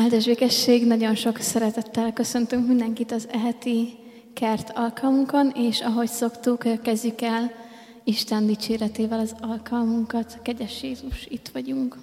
[0.00, 3.98] Áldás békesség, nagyon sok szeretettel köszöntünk mindenkit az eheti
[4.34, 7.50] kert alkalmunkon, és ahogy szoktuk, kezdjük el
[8.04, 10.38] Isten dicséretével az alkalmunkat.
[10.42, 11.96] Kegyes Jézus, itt vagyunk.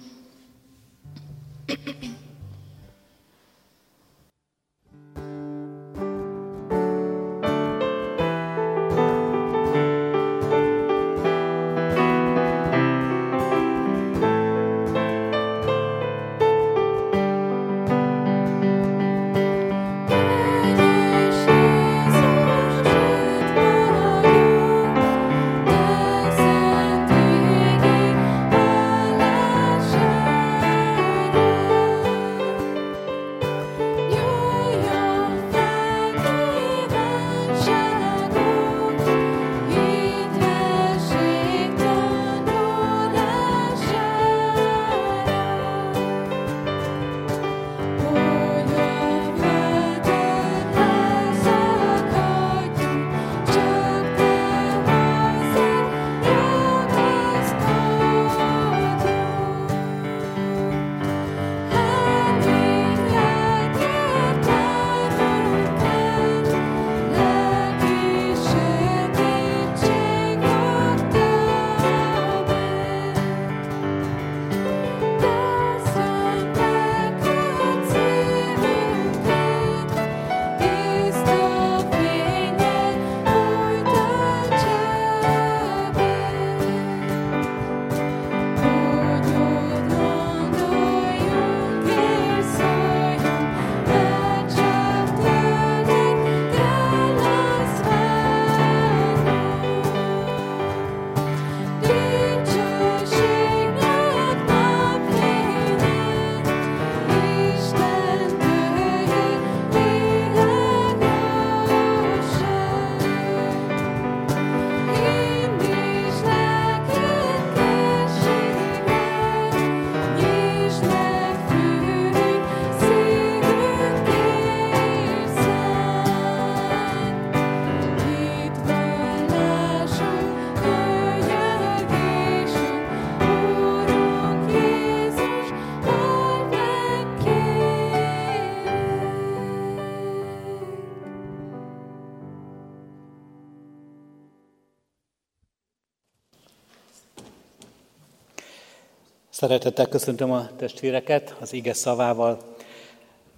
[149.46, 152.54] Szeretettel köszöntöm a testvéreket az ige szavával.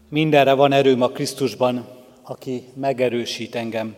[0.08, 1.88] Mindenre van erőm a Krisztusban,
[2.22, 3.96] aki megerősít engem.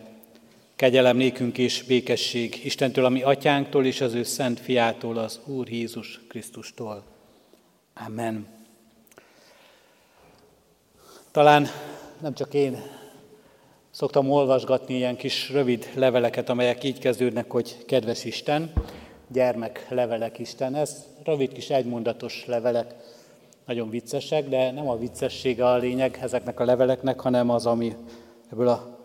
[0.75, 6.19] Kegyelem nékünk és békesség Istentől, ami atyánktól és az ő szent fiától, az Úr Jézus
[6.27, 7.03] Krisztustól.
[8.05, 8.47] Amen.
[11.31, 11.67] Talán
[12.21, 12.81] nem csak én
[13.91, 18.73] szoktam olvasgatni ilyen kis rövid leveleket, amelyek így kezdődnek, hogy kedves Isten,
[19.27, 22.95] gyermek levelek Istenhez, rövid kis egymondatos levelek,
[23.65, 27.95] nagyon viccesek, de nem a viccessége a lényeg ezeknek a leveleknek, hanem az, ami
[28.51, 28.99] ebből a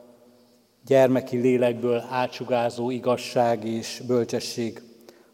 [0.87, 4.83] gyermeki lélekből átsugázó igazság és bölcsesség,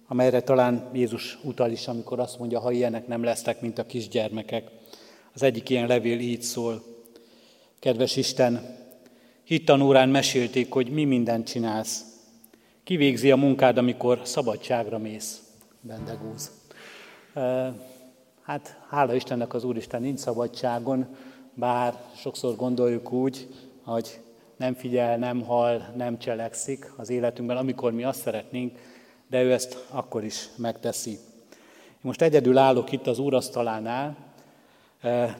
[0.06, 4.70] amelyre talán Jézus utal is, amikor azt mondja, ha ilyenek nem lesznek, mint a kisgyermekek.
[5.34, 6.82] Az egyik ilyen levél így szól.
[7.78, 8.76] Kedves Isten,
[9.44, 12.04] hittanórán mesélték, hogy mi mindent csinálsz.
[12.84, 15.42] Kivégzi a munkád, amikor szabadságra mész,
[15.80, 16.61] bendegúz.
[18.42, 21.16] Hát hála Istennek az Úristen nincs szabadságon,
[21.54, 23.48] bár sokszor gondoljuk úgy,
[23.84, 24.20] hogy
[24.56, 28.78] nem figyel, nem hall, nem cselekszik az életünkben, amikor mi azt szeretnénk,
[29.30, 31.18] de ő ezt akkor is megteszi.
[32.00, 34.16] Most egyedül állok itt az úrasztalánál,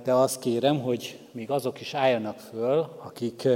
[0.04, 3.48] de azt kérem, hogy még azok is álljanak föl, akik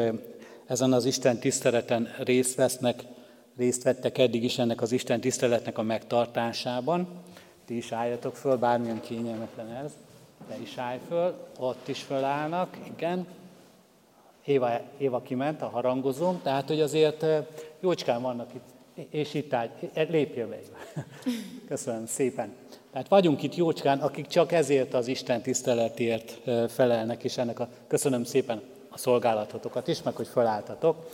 [0.66, 3.04] ezen az Isten tiszteleten részt vesznek,
[3.56, 7.08] részt vettek eddig is ennek az Isten tiszteletnek a megtartásában.
[7.66, 9.92] Ti is álljatok föl, bármilyen kényelmetlen ez.
[10.48, 13.26] Te is állj föl, ott is fölállnak, igen.
[14.44, 17.26] Éva, Éva kiment, a harangozom, tehát hogy azért
[17.80, 20.58] jócskán vannak itt, és itt állj, lépjél be.
[21.68, 22.52] Köszönöm szépen.
[22.92, 28.24] Tehát vagyunk itt jócskán, akik csak ezért az Isten tiszteletért felelnek, és ennek a köszönöm
[28.24, 31.10] szépen a szolgálatotokat is, meg hogy felálltatok,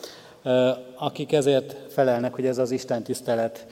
[0.97, 3.67] akik ezért felelnek, hogy ez az Isten tisztelet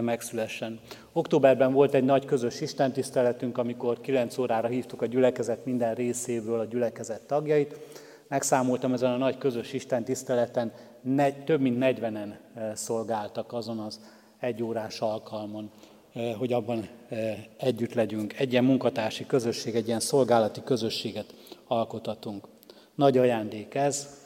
[0.00, 0.80] megszülessen.
[1.12, 6.64] Októberben volt egy nagy közös istentiszteletünk, amikor 9 órára hívtuk a gyülekezet minden részéből a
[6.64, 7.78] gyülekezet tagjait.
[8.28, 10.72] Megszámoltam ezen a nagy közös istentiszteleten,
[11.44, 12.34] több mint 40-en
[12.74, 14.00] szolgáltak azon az
[14.40, 15.70] egy órás alkalmon,
[16.38, 16.88] hogy abban
[17.56, 18.38] együtt legyünk.
[18.38, 21.34] Egy ilyen munkatársi közösség, egy ilyen szolgálati közösséget
[21.66, 22.48] alkotatunk.
[22.94, 24.22] Nagy ajándék ez,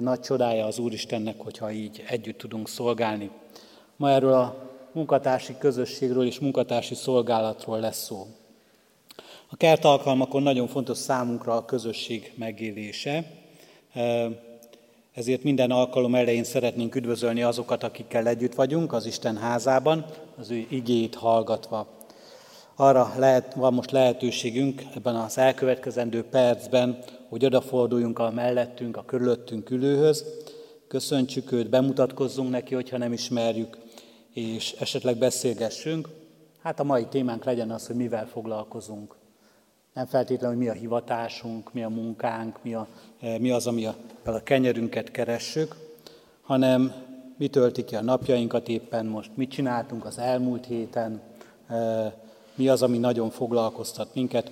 [0.00, 3.30] nagy csodája az Úristennek, hogyha így együtt tudunk szolgálni.
[3.96, 4.67] Ma erről a
[4.98, 8.26] munkatársi közösségről és munkatársi szolgálatról lesz szó.
[9.48, 13.24] A kert alkalmakon nagyon fontos számunkra a közösség megélése,
[15.14, 20.04] ezért minden alkalom elején szeretnénk üdvözölni azokat, akikkel együtt vagyunk az Isten házában,
[20.38, 21.86] az ő igéit hallgatva.
[22.76, 26.98] Arra lehet, van most lehetőségünk ebben az elkövetkezendő percben,
[27.28, 30.24] hogy odaforduljunk a mellettünk, a körülöttünk ülőhöz,
[30.88, 33.78] köszöntsük őt, bemutatkozzunk neki, hogyha nem ismerjük,
[34.38, 36.08] és esetleg beszélgessünk.
[36.62, 39.14] Hát a mai témánk legyen az, hogy mivel foglalkozunk.
[39.94, 42.86] Nem feltétlenül, hogy mi a hivatásunk, mi a munkánk, mi, a,
[43.20, 43.94] eh, mi az, ami a,
[44.24, 45.76] a kenyerünket keressük,
[46.40, 46.92] hanem
[47.36, 51.20] mi tölti ki a napjainkat éppen most, mit csináltunk az elmúlt héten,
[51.68, 52.12] eh,
[52.54, 54.50] mi az, ami nagyon foglalkoztat minket.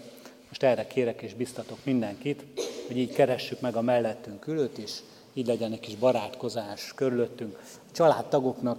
[0.49, 2.45] Most erre kérek és biztatok mindenkit,
[2.87, 5.03] hogy így keressük meg a mellettünk ülőt is,
[5.35, 7.59] így legyen egy kis barátkozás körülöttünk.
[7.89, 8.79] A családtagoknak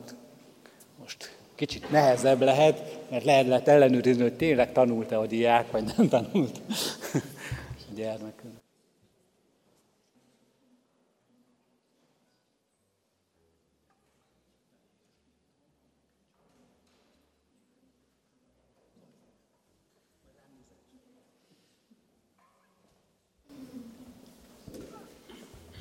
[1.07, 6.07] most kicsit nehezebb lehet, mert lehet, lehet ellenőrizni, hogy tényleg tanult-e a diák, vagy nem
[6.07, 6.59] tanult
[7.89, 8.56] a gyermekünk.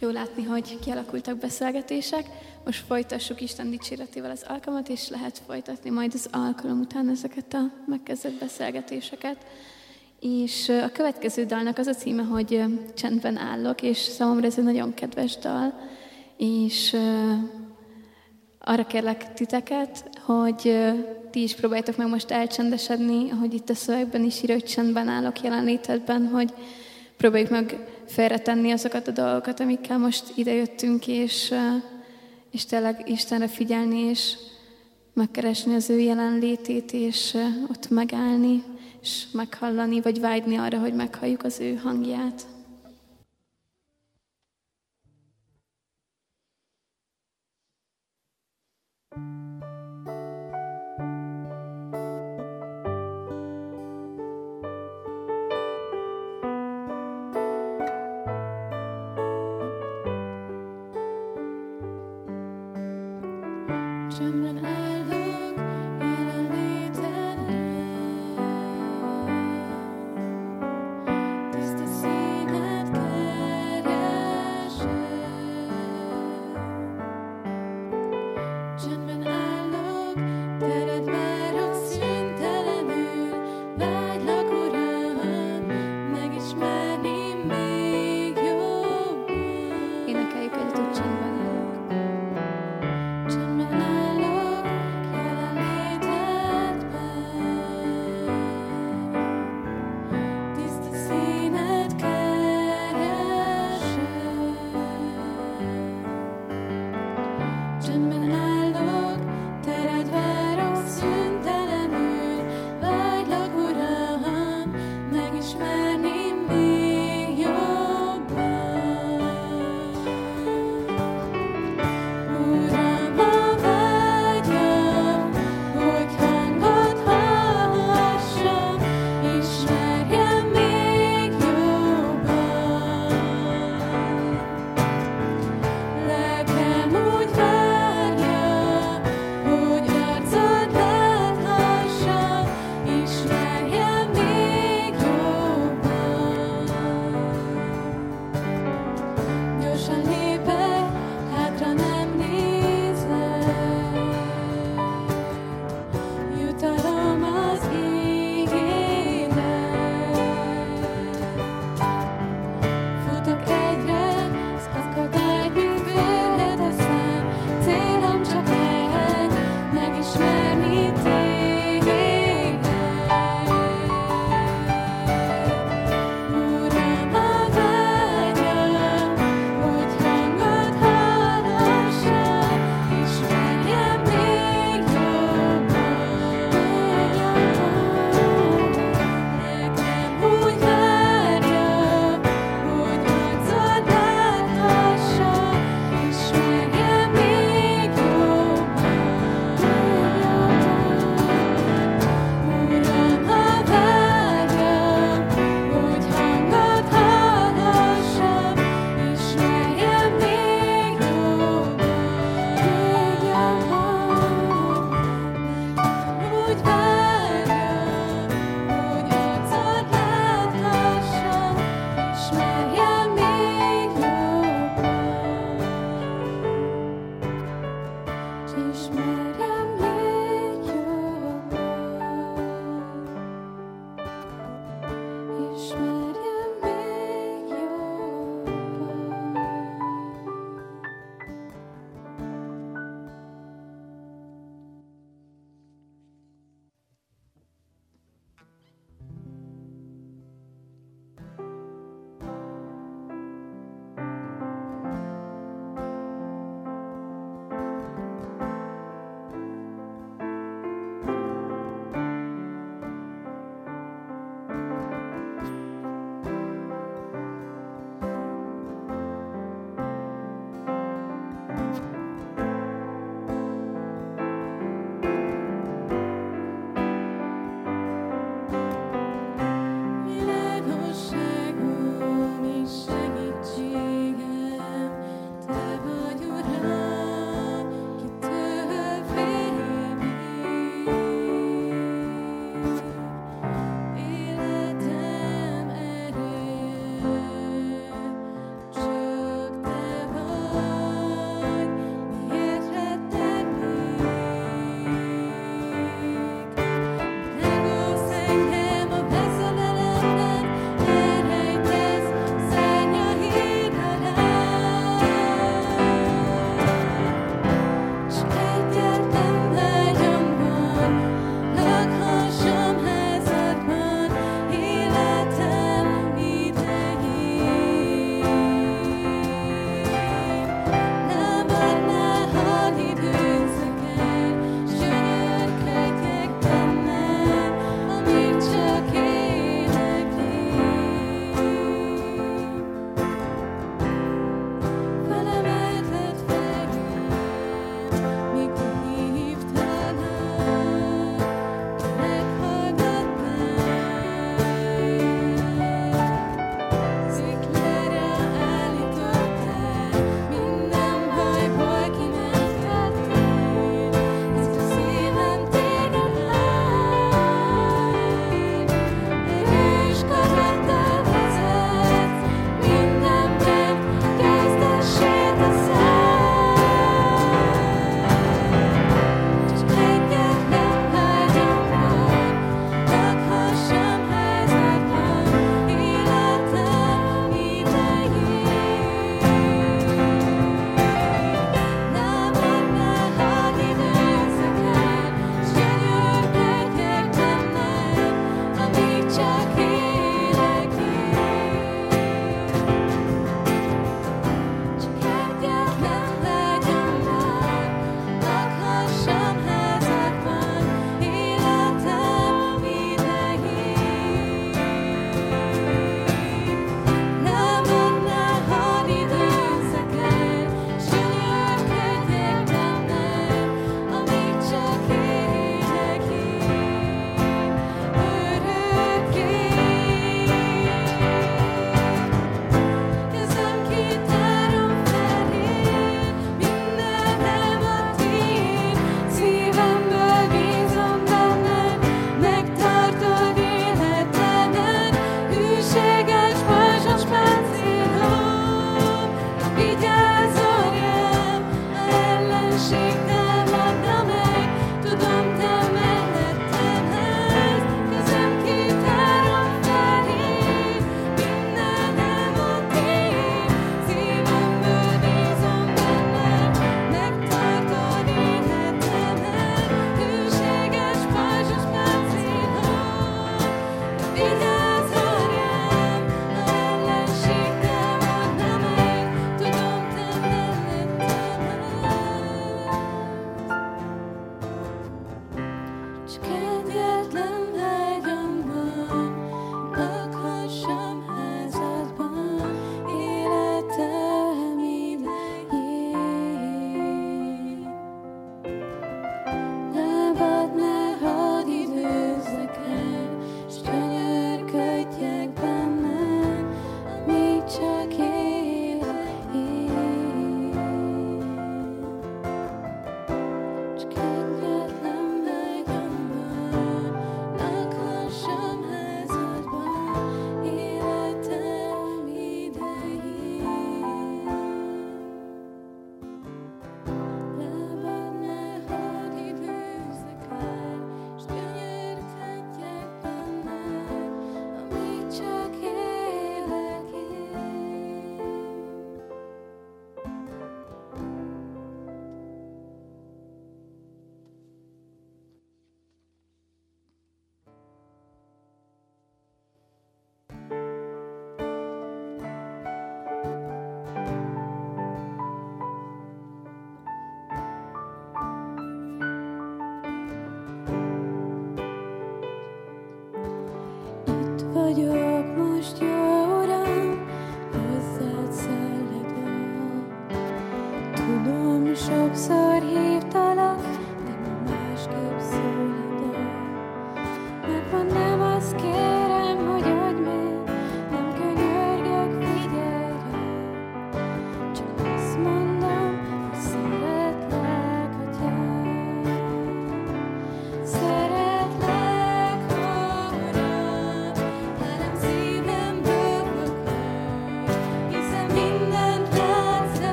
[0.00, 2.47] Jó látni, hogy kialakultak beszélgetések.
[2.68, 7.70] Most folytassuk Isten dicséretével az alkalmat, és lehet folytatni majd az alkalom után ezeket a
[7.86, 9.36] megkezdett beszélgetéseket.
[10.20, 12.62] És a következő dalnak az a címe, hogy
[12.94, 15.80] Csendben állok, és számomra ez egy nagyon kedves dal,
[16.36, 16.96] és
[18.58, 20.78] arra kérlek titeket, hogy
[21.30, 25.40] ti is próbáljátok meg most elcsendesedni, ahogy itt a szövegben is ír, hogy csendben állok
[25.40, 26.52] jelenlétedben, hogy
[27.16, 31.54] próbáljuk meg félretenni azokat a dolgokat, amikkel most idejöttünk, és,
[32.50, 34.36] és tényleg Istenre figyelni, és
[35.12, 37.36] megkeresni az ő jelenlétét, és
[37.70, 38.62] ott megállni,
[39.02, 42.46] és meghallani, vagy vágyni arra, hogy meghalljuk az ő hangját.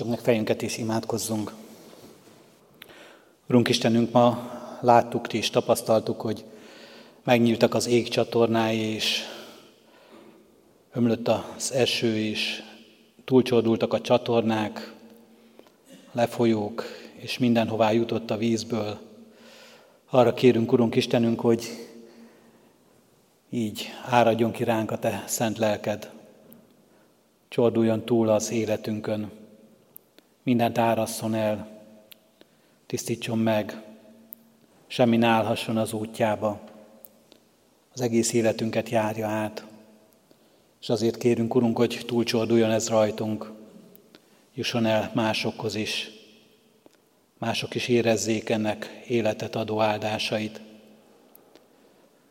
[0.00, 1.52] Hajtsuk meg fejünket és imádkozzunk.
[3.48, 6.44] Urunk Istenünk, ma láttuk és tapasztaltuk, hogy
[7.24, 9.22] megnyíltak az ég csatornái, és
[10.92, 12.62] ömlött az eső, és
[13.24, 14.94] túlcsordultak a csatornák,
[16.12, 16.84] lefolyók,
[17.14, 18.98] és mindenhová jutott a vízből.
[20.10, 21.64] Arra kérünk, Urunk Istenünk, hogy
[23.50, 26.10] így áradjon ki ránk a Te szent lelked,
[27.48, 29.39] csorduljon túl az életünkön,
[30.42, 31.68] mindent árasszon el,
[32.86, 33.82] tisztítson meg,
[34.86, 36.60] semmi ne állhasson az útjába,
[37.92, 39.64] az egész életünket járja át,
[40.80, 43.52] és azért kérünk, Urunk, hogy túlcsorduljon ez rajtunk,
[44.54, 46.10] jusson el másokhoz is,
[47.38, 50.60] mások is érezzék ennek életet adó áldásait.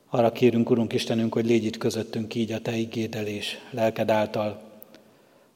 [0.10, 3.26] Arra kérünk, Urunk Istenünk, hogy légy itt közöttünk így a Te igéddel
[3.72, 4.69] lelked által,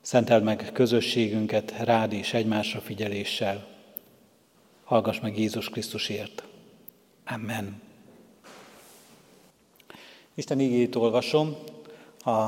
[0.04, 3.68] Szenteld meg közösségünket rád és egymásra figyeléssel.
[4.84, 6.44] Hallgass meg Jézus Krisztusért.
[7.26, 7.82] Amen.
[10.36, 11.56] Isten ígét olvasom
[12.26, 12.48] a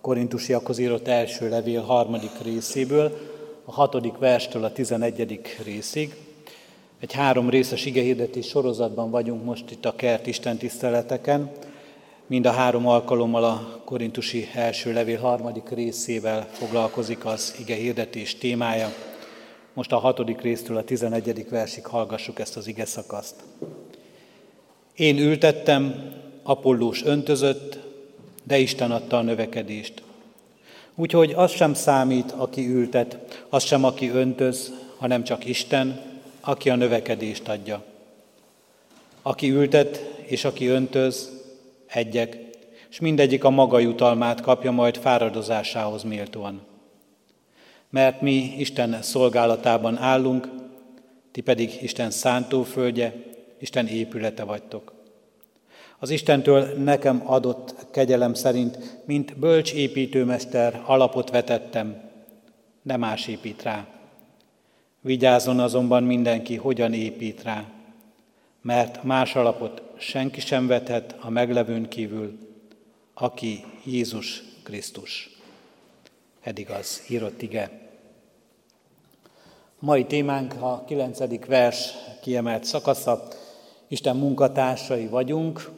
[0.00, 3.18] korintusiakhoz írott első levél harmadik részéből,
[3.64, 6.14] a hatodik verstől a tizenegyedik részig.
[6.98, 11.50] Egy három részes igehirdetés sorozatban vagyunk most itt a kert Isten tiszteleteken.
[12.28, 18.92] Mind a három alkalommal a korintusi első levél harmadik részével foglalkozik az ige hirdetés témája.
[19.72, 23.34] Most a hatodik résztől a tizenegyedik versig hallgassuk ezt az ige szakaszt.
[24.94, 26.12] Én ültettem,
[26.42, 27.78] Apollós öntözött,
[28.44, 30.02] de Isten adta a növekedést.
[30.94, 36.00] Úgyhogy az sem számít, aki ültet, az sem, aki öntöz, hanem csak Isten,
[36.40, 37.82] aki a növekedést adja.
[39.22, 41.35] Aki ültet és aki öntöz,
[41.86, 42.38] egyek,
[42.90, 46.60] és mindegyik a maga jutalmát kapja majd fáradozásához méltóan.
[47.90, 50.48] Mert mi Isten szolgálatában állunk,
[51.32, 53.14] ti pedig Isten szántóföldje,
[53.58, 54.92] Isten épülete vagytok.
[55.98, 62.10] Az Istentől nekem adott kegyelem szerint, mint bölcs építőmester alapot vetettem,
[62.82, 63.86] de más épít rá.
[65.00, 67.64] Vigyázzon azonban mindenki, hogyan épít rá,
[68.62, 72.38] mert más alapot senki sem vethet a meglevőn kívül,
[73.14, 75.30] aki Jézus Krisztus.
[76.40, 77.70] Eddig az írott ige.
[79.78, 81.90] Mai témánk a kilencedik vers
[82.22, 83.28] kiemelt szakasza.
[83.88, 85.70] Isten munkatársai vagyunk,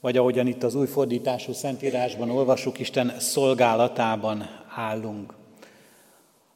[0.00, 5.34] vagy ahogyan itt az új fordítású szentírásban olvasjuk, Isten szolgálatában állunk.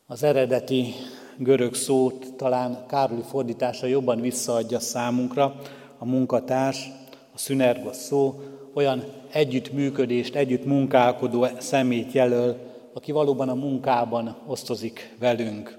[0.06, 0.94] Az eredeti
[1.36, 5.60] görög szót talán Károli fordítása jobban visszaadja számunkra,
[6.02, 6.90] a munkatárs,
[7.34, 8.40] a szünergos szó
[8.74, 12.56] olyan együttműködést, együtt munkálkodó szemét jelöl,
[12.92, 15.78] aki valóban a munkában osztozik velünk,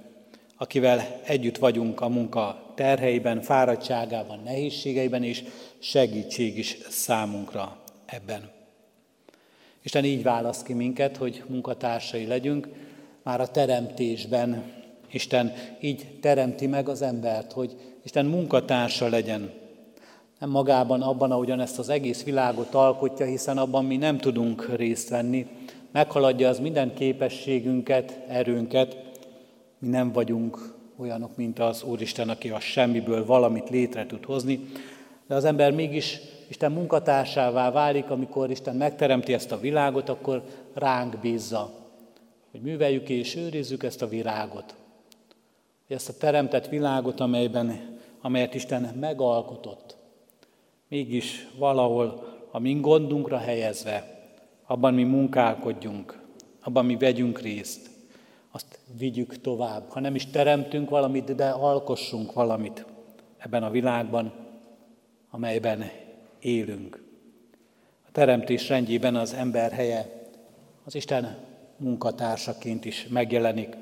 [0.57, 5.43] akivel együtt vagyunk a munka terheiben, fáradtságában, nehézségeiben, és
[5.79, 8.49] segítség is számunkra ebben.
[9.81, 12.67] Isten így választ ki minket, hogy munkatársai legyünk,
[13.23, 14.63] már a teremtésben
[15.11, 19.61] Isten így teremti meg az embert, hogy Isten munkatársa legyen,
[20.49, 25.47] magában, abban, ahogyan ezt az egész világot alkotja, hiszen abban mi nem tudunk részt venni.
[25.91, 28.97] Meghaladja az minden képességünket, erőnket.
[29.79, 34.59] Mi nem vagyunk olyanok, mint az Úristen, aki a semmiből valamit létre tud hozni.
[35.27, 41.17] De az ember mégis Isten munkatársává válik, amikor Isten megteremti ezt a világot, akkor ránk
[41.17, 41.71] bízza,
[42.51, 44.75] hogy műveljük és őrizzük ezt a virágot.
[45.87, 47.91] Ezt a teremtett világot, amelyben
[48.25, 49.95] amelyet Isten megalkotott,
[50.93, 54.27] mégis valahol a mi gondunkra helyezve,
[54.65, 56.21] abban mi munkálkodjunk,
[56.63, 57.89] abban mi vegyünk részt,
[58.51, 59.89] azt vigyük tovább.
[59.89, 62.85] Ha nem is teremtünk valamit, de alkossunk valamit
[63.37, 64.31] ebben a világban,
[65.29, 65.83] amelyben
[66.39, 67.03] élünk.
[68.07, 70.29] A teremtés rendjében az ember helye
[70.85, 71.37] az Isten
[71.77, 73.77] munkatársaként is megjelenik.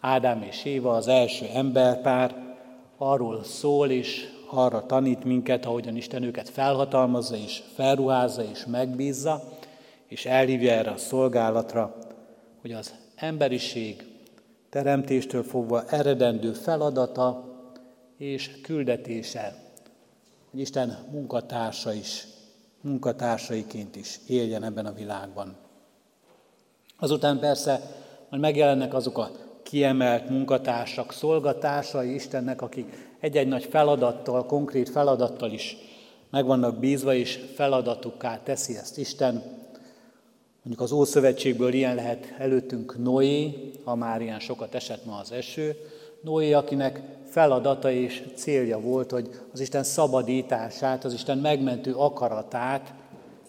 [0.00, 2.56] Ádám és Éva, az első emberpár,
[2.96, 9.42] arról szól és arra tanít minket, ahogyan Isten őket felhatalmazza és felruházza és megbízza,
[10.06, 11.96] és elhívja erre a szolgálatra,
[12.60, 14.06] hogy az emberiség
[14.70, 17.44] teremtéstől fogva eredendő feladata
[18.16, 19.54] és küldetése,
[20.50, 22.26] hogy Isten munkatársa is,
[22.80, 25.56] munkatársaiként is éljen ebben a világban.
[26.98, 27.80] Azután persze
[28.30, 29.30] majd megjelennek azok a
[29.62, 35.76] kiemelt munkatársak, szolgatársai Istennek, akik egy-egy nagy feladattal, konkrét feladattal is
[36.30, 39.42] meg vannak bízva, és feladatukká teszi ezt Isten.
[40.62, 45.76] Mondjuk az Ószövetségből ilyen lehet előttünk Noé, ha már ilyen sokat esett ma az eső.
[46.20, 47.00] Noé, akinek
[47.30, 52.94] feladata és célja volt, hogy az Isten szabadítását, az Isten megmentő akaratát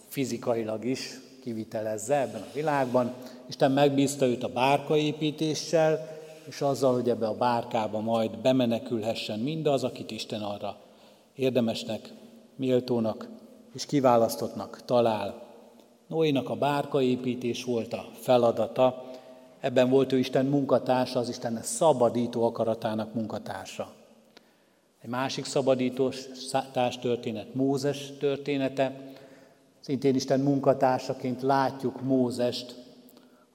[0.08, 3.12] fizikailag is kivitelezze ebben a világban.
[3.48, 10.10] Isten megbízta őt a bárkaépítéssel, és azzal, hogy ebbe a bárkába majd bemenekülhessen mindaz, akit
[10.10, 10.76] Isten arra
[11.34, 12.12] érdemesnek,
[12.56, 13.28] méltónak
[13.74, 15.42] és kiválasztottnak talál.
[16.06, 19.04] Noénak a bárkaépítés volt a feladata,
[19.60, 23.92] ebben volt ő Isten munkatársa, az Isten szabadító akaratának munkatársa.
[25.02, 26.24] Egy másik szabadítós
[27.00, 29.10] történet, Mózes története,
[29.80, 32.74] Szintén Isten munkatársaként látjuk Mózest,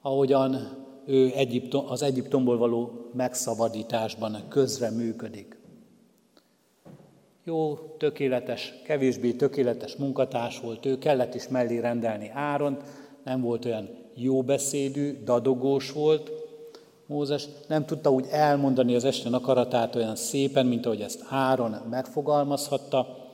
[0.00, 5.58] ahogyan ő Egyiptom, az Egyiptomból való megszabadításban közre működik.
[7.44, 12.82] Jó, tökéletes, kevésbé tökéletes munkatárs volt ő, kellett is mellé rendelni Áront,
[13.24, 16.30] nem volt olyan jó beszédű, dadogós volt.
[17.06, 23.28] Mózes nem tudta úgy elmondani az Isten akaratát olyan szépen, mint ahogy ezt Áron megfogalmazhatta,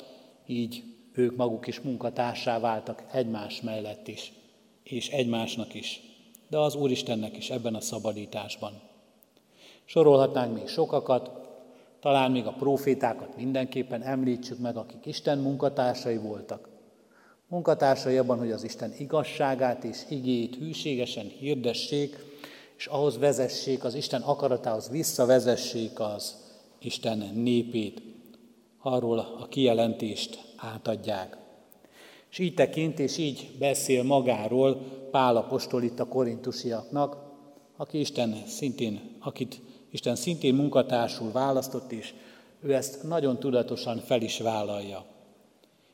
[0.47, 0.83] így
[1.15, 4.33] ők maguk is munkatársá váltak egymás mellett is,
[4.83, 6.12] és egymásnak is,
[6.53, 8.81] de az Úristennek is ebben a szabadításban.
[9.85, 11.31] Sorolhatnánk még sokakat,
[12.01, 16.69] talán még a profétákat mindenképpen említsük meg, akik Isten munkatársai voltak.
[17.49, 22.17] Munkatársai abban, hogy az Isten igazságát és igét hűségesen hirdessék,
[22.77, 26.37] és ahhoz vezessék, az Isten akaratához visszavezessék az
[26.79, 28.03] Isten népét.
[28.79, 31.42] Arról a kijelentést átadják.
[32.33, 34.75] És így tekint, és így beszél magáról
[35.11, 37.17] Pál apostol itt a korintusiaknak,
[37.77, 42.15] aki Isten szintén, akit Isten szintén munkatársul választott, és
[42.61, 45.05] ő ezt nagyon tudatosan fel is vállalja.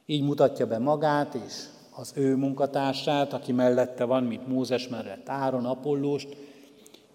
[0.07, 1.53] Így mutatja be magát és
[1.91, 6.37] az ő munkatársát, aki mellette van, mint Mózes mellett Áron, Apollóst.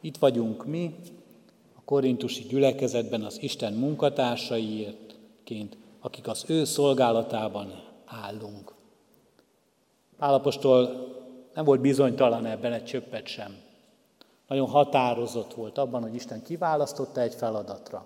[0.02, 0.96] Itt vagyunk mi,
[1.76, 8.73] a korintusi gyülekezetben az Isten munkatársaiértként, akik az ő szolgálatában állunk.
[10.18, 11.12] Pálapostól
[11.54, 13.56] nem volt bizonytalan ebben egy csöppet sem.
[14.48, 18.06] Nagyon határozott volt abban, hogy Isten kiválasztotta egy feladatra.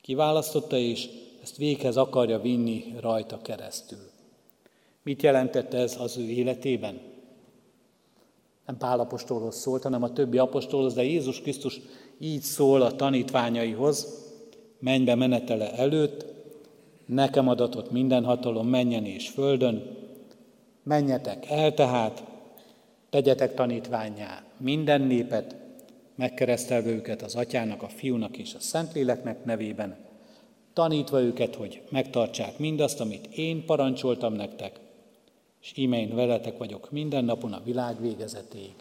[0.00, 1.08] Kiválasztotta, és
[1.42, 4.10] ezt véghez akarja vinni rajta keresztül.
[5.02, 7.00] Mit jelentett ez az ő életében?
[8.66, 9.08] Nem Pál
[9.50, 11.80] szólt, hanem a többi apostolhoz, de Jézus Krisztus
[12.18, 14.26] így szól a tanítványaihoz,
[14.78, 16.24] mennybe menetele előtt,
[17.06, 19.96] nekem adatott minden hatalom menjen és földön,
[20.88, 22.24] menjetek el tehát,
[23.10, 25.56] tegyetek tanítványá minden népet,
[26.14, 29.96] megkeresztelve őket az atyának, a fiúnak és a szentléleknek nevében,
[30.72, 34.80] tanítva őket, hogy megtartsák mindazt, amit én parancsoltam nektek,
[35.62, 38.74] és íme én veletek vagyok minden napon a világ végezetéig.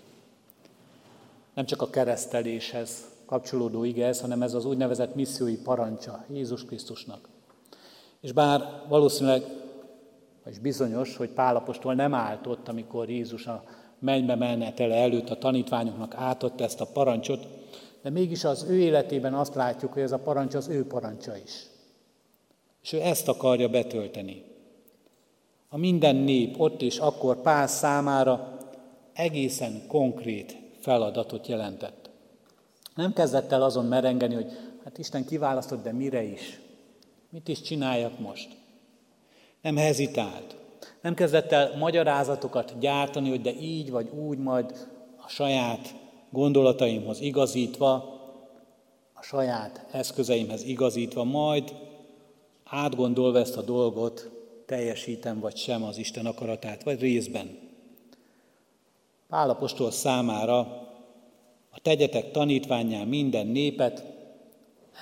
[1.54, 7.30] Nem csak a kereszteléshez kapcsolódó ige ez, hanem ez az úgynevezett missziói parancsa Jézus Krisztusnak.
[8.22, 9.67] És bár valószínűleg,
[10.48, 13.64] vagy bizonyos, hogy Pálapostól nem állt ott, amikor Jézus a
[14.00, 17.48] mennybe menetele előtt a tanítványoknak átadta ezt a parancsot,
[18.02, 21.66] de mégis az ő életében azt látjuk, hogy ez a parancs az ő parancsa is.
[22.84, 24.44] És ő ezt akarja betölteni.
[25.70, 28.58] A minden nép ott és akkor Pál számára
[29.14, 32.10] egészen konkrét feladatot jelentett.
[32.96, 34.52] Nem kezdett el azon merengeni, hogy
[34.84, 36.60] hát Isten kiválasztott, de mire is?
[37.30, 38.57] Mit is csináljak most?
[39.62, 40.56] Nem hezitált.
[41.02, 45.96] Nem kezdett el magyarázatokat gyártani, hogy de így vagy úgy, majd a saját
[46.30, 48.16] gondolataimhoz igazítva,
[49.14, 51.76] a saját eszközeimhez igazítva, majd
[52.64, 54.30] átgondolva ezt a dolgot,
[54.66, 57.58] teljesítem vagy sem az Isten akaratát, vagy részben.
[59.30, 60.60] Pálapostól számára
[61.70, 64.04] a tegyetek tanítványán minden népet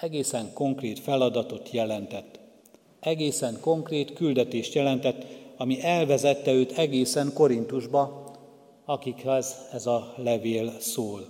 [0.02, 2.40] egészen konkrét feladatot jelentett.
[3.06, 5.26] Egészen konkrét küldetést jelentett,
[5.58, 8.32] ami elvezette őt egészen Korintusba,
[8.86, 11.30] akikhez ez a levél szól.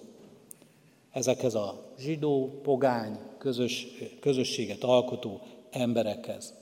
[1.12, 3.88] Ezekhez a zsidó, pogány, közös,
[4.20, 6.54] közösséget alkotó emberekhez.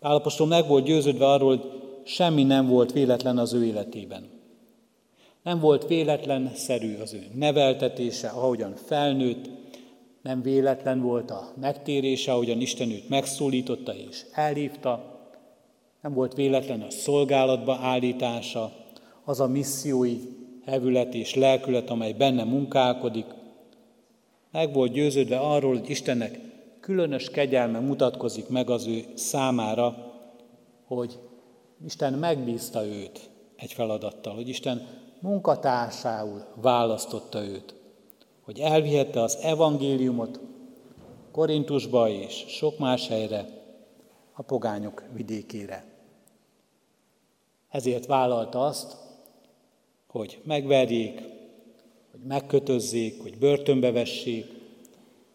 [0.00, 4.28] Pálapostól meg volt győződve arról, hogy semmi nem volt véletlen az ő életében.
[5.42, 9.48] Nem volt véletlenszerű az ő neveltetése, ahogyan felnőtt,
[10.26, 15.20] nem véletlen volt a megtérése, ahogyan Isten őt megszólította és elhívta,
[16.02, 18.72] nem volt véletlen a szolgálatba állítása,
[19.24, 20.18] az a missziói
[20.64, 23.26] hevület és lelkület, amely benne munkálkodik.
[24.52, 26.40] Meg volt győződve arról, hogy Istennek
[26.80, 30.12] különös kegyelme mutatkozik meg az ő számára,
[30.86, 31.18] hogy
[31.84, 34.86] Isten megbízta őt egy feladattal, hogy Isten
[35.20, 37.75] munkatársául választotta őt,
[38.46, 40.40] hogy elvihette az evangéliumot
[41.30, 43.48] Korintusba és sok más helyre,
[44.32, 45.84] a pogányok vidékére.
[47.68, 48.96] Ezért vállalta azt,
[50.06, 51.22] hogy megverjék,
[52.10, 54.46] hogy megkötözzék, hogy börtönbe vessék,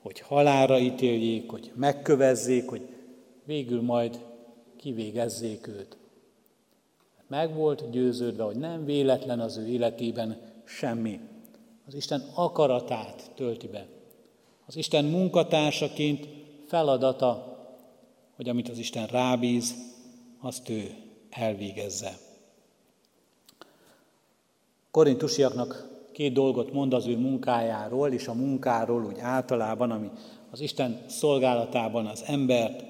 [0.02, 2.88] hogy halára ítéljék, hogy megkövezzék, hogy
[3.44, 4.26] végül majd
[4.78, 5.98] kivégezzék őt.
[7.28, 11.20] Meg volt győződve, hogy nem véletlen az ő életében semmi.
[11.92, 13.88] Az Isten akaratát tölti be.
[14.66, 16.28] Az Isten munkatársaként
[16.68, 17.58] feladata,
[18.36, 19.76] hogy amit az Isten rábíz,
[20.42, 20.96] azt ő
[21.30, 22.18] elvégezze.
[24.92, 30.10] Korintusiaknak két dolgot mond az ő munkájáról és a munkáról úgy általában, ami
[30.52, 32.84] az Isten szolgálatában az embert,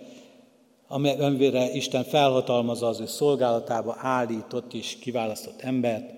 [1.20, 6.14] amire Isten felhatalmazza az ő szolgálatába állított és kiválasztott embert.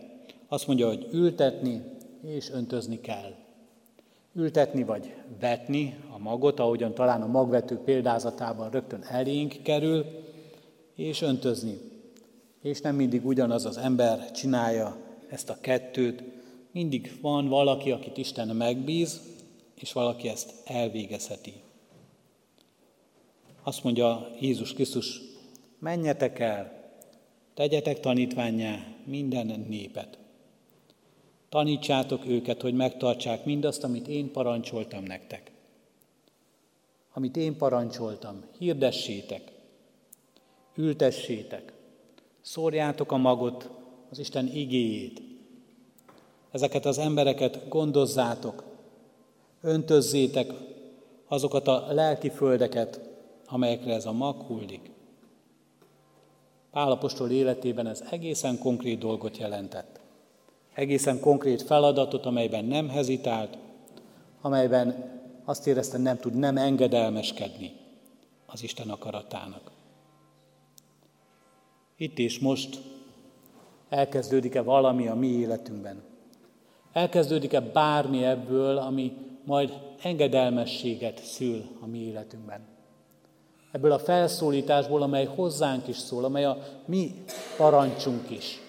[0.48, 1.92] Azt mondja, hogy ültetni
[2.28, 3.36] és öntözni kell.
[4.34, 10.06] Ültetni vagy vetni a magot, ahogyan talán a magvető példázatában rögtön elénk kerül,
[10.96, 11.78] és öntözni.
[12.62, 14.98] És nem mindig ugyanaz az ember csinálja
[15.30, 16.24] ezt a kettőt,
[16.72, 19.22] mindig van valaki, akit Isten megbíz,
[19.76, 21.54] és valaki ezt elvégezheti.
[23.64, 25.22] Azt mondja Jézus Krisztus,
[25.80, 26.92] menjetek el,
[27.54, 30.23] tegyetek tanítványá minden népet.
[31.54, 35.52] Tanítsátok őket, hogy megtartsák mindazt, amit én parancsoltam nektek.
[37.14, 39.52] Amit én parancsoltam, hirdessétek,
[40.76, 41.74] ültessétek,
[42.42, 43.70] szórjátok a magot,
[44.10, 45.22] az Isten igéjét.
[46.52, 48.64] Ezeket az embereket gondozzátok,
[49.62, 50.52] öntözzétek
[51.28, 53.02] azokat a lelki földeket,
[53.46, 54.92] amelyekre ez a mag hullik.
[56.72, 60.02] Pálapostól életében ez egészen konkrét dolgot jelentett.
[60.74, 63.58] Egészen konkrét feladatot, amelyben nem hezitált,
[64.42, 65.12] amelyben
[65.46, 67.72] azt érezte, nem tud nem engedelmeskedni
[68.46, 69.72] az Isten akaratának.
[71.98, 72.82] Itt és most
[73.90, 76.04] elkezdődik-e valami a mi életünkben?
[76.94, 79.14] Elkezdődik-e bármi ebből, ami
[79.46, 82.62] majd engedelmességet szül a mi életünkben?
[83.72, 87.24] Ebből a felszólításból, amely hozzánk is szól, amely a mi
[87.58, 88.63] parancsunk is.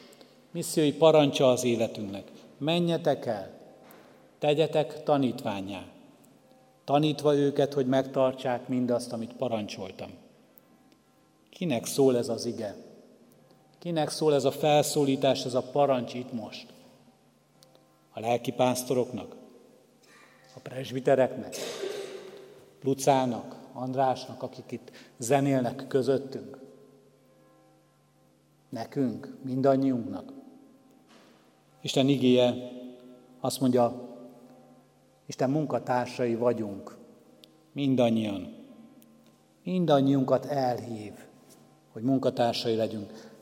[0.55, 2.31] Missziói parancsa az életünknek.
[2.59, 3.51] Menjetek el,
[4.38, 5.85] tegyetek tanítványá,
[6.85, 10.11] tanítva őket, hogy megtartsák mindazt, amit parancsoltam.
[11.51, 12.77] Kinek szól ez az ige?
[13.79, 16.67] Kinek szól ez a felszólítás, ez a parancs itt most?
[18.12, 19.37] A lelkipásztoroknak?
[20.55, 21.57] A presbitereknek?
[22.83, 23.57] Lucának?
[23.73, 26.59] Andrásnak, akik itt zenélnek közöttünk?
[28.69, 29.37] Nekünk?
[29.43, 30.43] Mindannyiunknak?
[31.85, 32.55] Isten igéje
[33.40, 34.12] azt mondja,
[35.27, 36.97] Isten munkatársai vagyunk,
[37.73, 38.55] mindannyian.
[39.64, 41.12] Mindannyiunkat elhív,
[41.92, 43.33] hogy munkatársai legyünk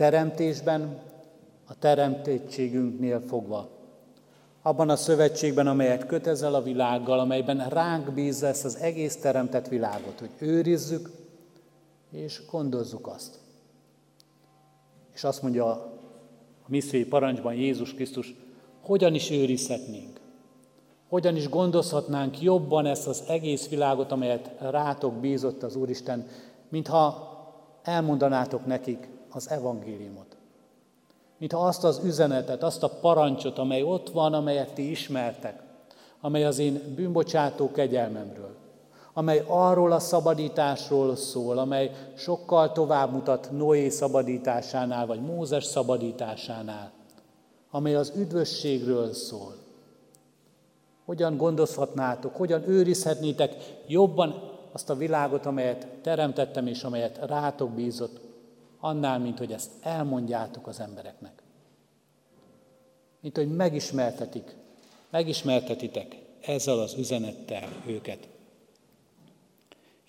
[0.00, 0.98] teremtésben,
[1.66, 3.68] a teremtettségünknél fogva.
[4.62, 9.68] Abban a szövetségben, amelyet köt ezzel a világgal, amelyben ránk bízza ezt az egész teremtett
[9.68, 11.10] világot, hogy őrizzük
[12.10, 13.38] és gondozzuk azt.
[15.14, 15.89] És azt mondja a
[16.70, 18.34] missziói parancsban Jézus Krisztus,
[18.80, 20.20] hogyan is őrizhetnénk,
[21.08, 26.26] hogyan is gondozhatnánk jobban ezt az egész világot, amelyet rátok bízott az Úristen,
[26.68, 27.28] mintha
[27.82, 30.36] elmondanátok nekik, az evangéliumot.
[31.38, 35.62] Mintha azt az üzenetet, azt a parancsot, amely ott van, amelyet ti ismertek,
[36.20, 38.56] amely az én bűnbocsátó kegyelmemről,
[39.12, 46.92] amely arról a szabadításról szól, amely sokkal tovább mutat Noé szabadításánál, vagy Mózes szabadításánál,
[47.70, 49.54] amely az üdvösségről szól.
[51.04, 53.54] Hogyan gondozhatnátok, hogyan őrizhetnétek
[53.86, 58.20] jobban azt a világot, amelyet teremtettem és amelyet rátok bízott,
[58.80, 61.42] annál, mint hogy ezt elmondjátok az embereknek.
[63.20, 64.56] Mint hogy megismertetik,
[65.10, 68.28] megismertetitek ezzel az üzenettel őket.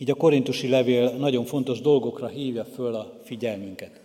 [0.02, 4.02] Így a korintusi levél nagyon fontos dolgokra hívja föl a figyelmünket.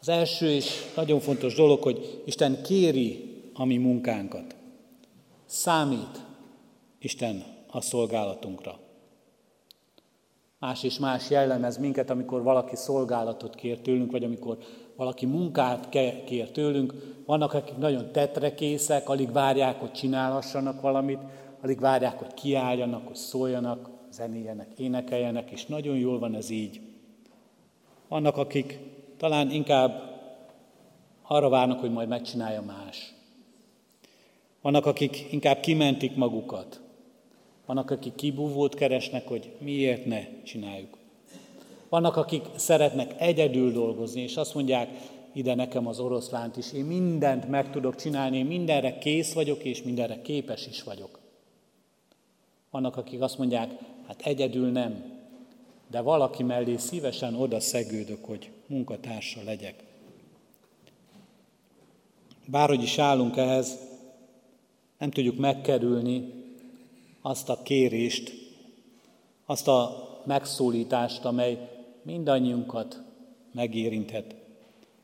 [0.00, 4.56] Az első és nagyon fontos dolog, hogy Isten kéri a mi munkánkat.
[5.46, 6.24] Számít
[6.98, 8.78] Isten a szolgálatunkra.
[10.58, 14.58] Más és más jellemez minket, amikor valaki szolgálatot kér tőlünk, vagy amikor
[14.96, 15.88] valaki munkát
[16.24, 16.94] kér tőlünk.
[17.26, 21.20] Vannak, akik nagyon tetrekészek, alig várják, hogy csinálhassanak valamit,
[21.62, 26.80] alig várják, hogy kiálljanak, hogy szóljanak, zenéjenek, énekeljenek, és nagyon jól van ez így.
[28.08, 28.78] Vannak, akik
[29.16, 30.14] talán inkább
[31.22, 33.14] arra várnak, hogy majd megcsinálja más.
[34.60, 36.80] Vannak, akik inkább kimentik magukat.
[37.66, 40.96] Vannak, akik kibúvót keresnek, hogy miért ne csináljuk.
[41.88, 44.88] Vannak, akik szeretnek egyedül dolgozni, és azt mondják,
[45.32, 49.82] ide nekem az oroszlánt is, én mindent meg tudok csinálni, én mindenre kész vagyok, és
[49.82, 51.18] mindenre képes is vagyok.
[52.70, 53.70] Vannak, akik azt mondják,
[54.06, 55.14] hát egyedül nem,
[55.90, 59.84] de valaki mellé szívesen oda szegődök, hogy munkatársa legyek.
[62.46, 63.78] Bárhogy is állunk ehhez,
[64.98, 66.32] nem tudjuk megkerülni
[67.20, 68.32] azt a kérést,
[69.46, 71.68] azt a megszólítást, amely
[72.02, 73.02] mindannyiunkat
[73.52, 74.34] megérinthet,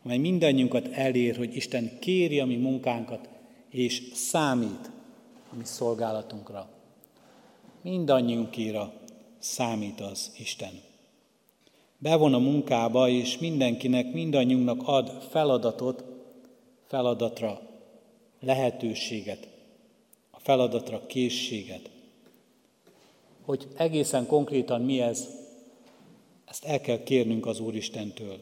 [0.05, 3.29] amely mindannyiunkat elér, hogy Isten kéri a mi munkánkat,
[3.71, 4.91] és számít
[5.53, 6.69] a mi szolgálatunkra.
[7.83, 8.93] Mindannyiunkira
[9.39, 10.81] számít az Isten.
[11.99, 16.05] Bevon a munkába, és mindenkinek, mindannyiunknak ad feladatot,
[16.87, 17.61] feladatra
[18.41, 19.49] lehetőséget,
[20.31, 21.91] a feladatra készséget.
[23.45, 25.29] Hogy egészen konkrétan mi ez,
[26.45, 28.39] ezt el kell kérnünk az Úristentől.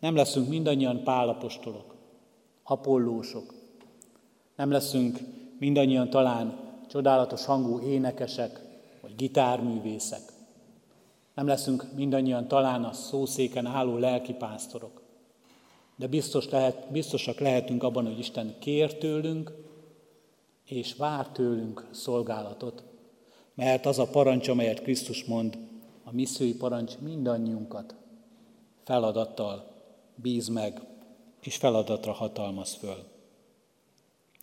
[0.00, 1.94] Nem leszünk mindannyian pálapostolok,
[2.62, 3.54] apollósok.
[4.56, 5.18] Nem leszünk
[5.58, 6.58] mindannyian talán
[6.88, 8.71] csodálatos hangú énekesek,
[9.12, 10.32] vagy gitárművészek.
[11.34, 15.02] Nem leszünk mindannyian talán a szószéken álló lelkipásztorok.
[15.96, 19.52] De biztos lehet, biztosak lehetünk abban, hogy Isten kér tőlünk,
[20.64, 22.82] és vár tőlünk szolgálatot.
[23.54, 25.58] Mert az a parancs, amelyet Krisztus mond,
[26.04, 27.94] a missziói parancs mindannyiunkat
[28.84, 29.72] feladattal
[30.14, 30.80] bíz meg,
[31.40, 33.04] és feladatra hatalmaz föl.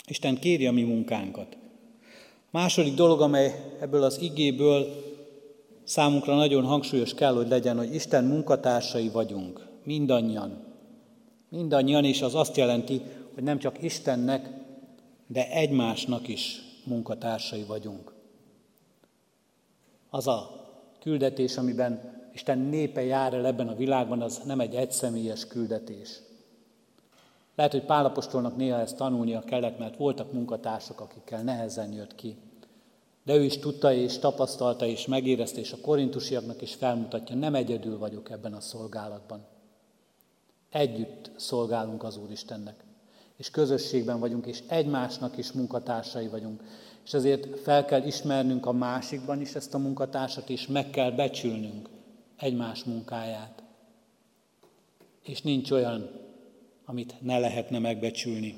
[0.08, 1.59] Isten kéri a mi munkánkat.
[2.52, 4.88] Második dolog, amely ebből az igéből
[5.84, 10.64] számunkra nagyon hangsúlyos kell, hogy legyen, hogy Isten munkatársai vagyunk, mindannyian.
[11.50, 13.02] Mindannyian, és az azt jelenti,
[13.34, 14.50] hogy nem csak Istennek,
[15.28, 18.14] de egymásnak is munkatársai vagyunk.
[20.10, 20.68] Az a
[21.00, 26.10] küldetés, amiben Isten népe jár el ebben a világban, az nem egy egyszemélyes küldetés.
[27.60, 32.38] Lehet, hogy Pálapostolnak néha ezt tanulnia kellett, mert voltak munkatársak, akikkel nehezen jött ki.
[33.24, 37.98] De ő is tudta és tapasztalta és megérezte, és a korintusiaknak is felmutatja, nem egyedül
[37.98, 39.46] vagyok ebben a szolgálatban.
[40.70, 42.84] Együtt szolgálunk az Úristennek,
[43.36, 46.64] és közösségben vagyunk, és egymásnak is munkatársai vagyunk.
[47.06, 51.90] És ezért fel kell ismernünk a másikban is ezt a munkatársat, és meg kell becsülnünk
[52.36, 53.64] egymás munkáját.
[55.24, 56.28] És nincs olyan,
[56.90, 58.56] amit ne lehetne megbecsülni,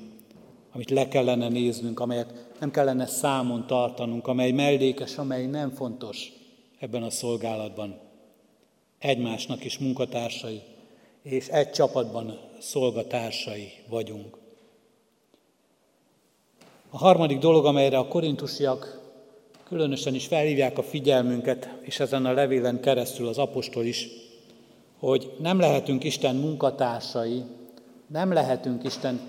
[0.72, 6.32] amit le kellene néznünk, amelyet nem kellene számon tartanunk, amely mellékes, amely nem fontos
[6.78, 7.98] ebben a szolgálatban.
[8.98, 10.60] Egymásnak is munkatársai,
[11.22, 14.38] és egy csapatban szolgatársai vagyunk.
[16.90, 19.00] A harmadik dolog, amelyre a korintusiak
[19.64, 24.08] különösen is felhívják a figyelmünket, és ezen a levélen keresztül az apostol is,
[24.98, 27.42] hogy nem lehetünk Isten munkatársai,
[28.12, 29.20] nem lehetünk Isten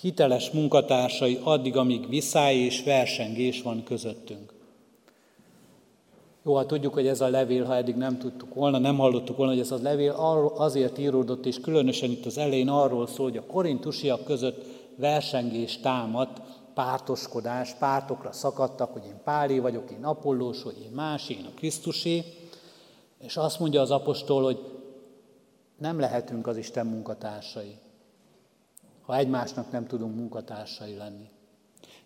[0.00, 4.52] hiteles munkatársai addig, amíg viszály és versengés van közöttünk.
[6.44, 9.52] Jó, hát tudjuk, hogy ez a levél, ha eddig nem tudtuk volna, nem hallottuk volna,
[9.52, 10.10] hogy ez a levél
[10.56, 14.64] azért íródott, és különösen itt az elején arról szól, hogy a korintusiak között
[14.96, 16.40] versengés támadt,
[16.74, 22.24] pártoskodás, pártokra szakadtak, hogy én Pálé vagyok, én Apollós, hogy én más, én a Krisztusé,
[23.18, 24.73] és azt mondja az apostol, hogy
[25.78, 27.76] nem lehetünk az Isten munkatársai,
[29.02, 31.28] ha egymásnak nem tudunk munkatársai lenni.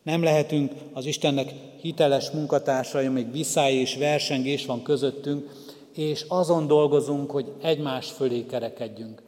[0.02, 5.50] Nem lehetünk az Istennek hiteles munkatársai, amíg viszály és versengés van közöttünk,
[5.94, 9.22] és azon dolgozunk, hogy egymás fölé kerekedjünk.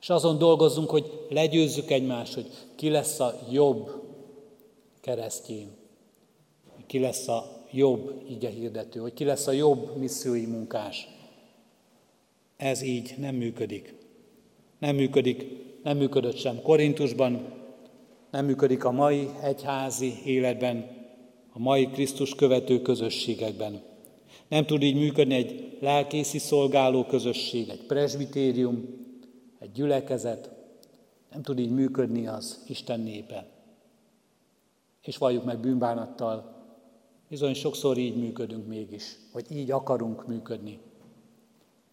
[0.00, 4.02] És azon dolgozunk, hogy legyőzzük egymást, hogy ki lesz a jobb
[5.00, 5.70] keresztjén,
[6.86, 11.08] ki lesz a jobb ige hirdető, hogy ki lesz a jobb missziói munkás.
[12.60, 13.94] Ez így nem működik.
[14.78, 15.46] Nem működik,
[15.82, 17.52] nem működött sem Korintusban,
[18.30, 20.84] nem működik a mai egyházi életben,
[21.52, 23.82] a mai Krisztus követő közösségekben.
[24.48, 28.84] Nem tud így működni egy lelkészi szolgáló közösség, egy presbitérium,
[29.58, 30.50] egy gyülekezet,
[31.32, 33.46] nem tud így működni az Isten népe.
[35.02, 36.64] És valljuk meg bűnbánattal,
[37.28, 40.78] bizony sokszor így működünk mégis, vagy így akarunk működni.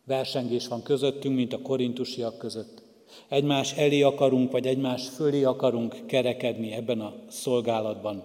[0.08, 2.82] Versengés van közöttünk, mint a korintusiak között.
[3.28, 8.24] Egymás elé akarunk, vagy egymás fölé akarunk kerekedni ebben a szolgálatban,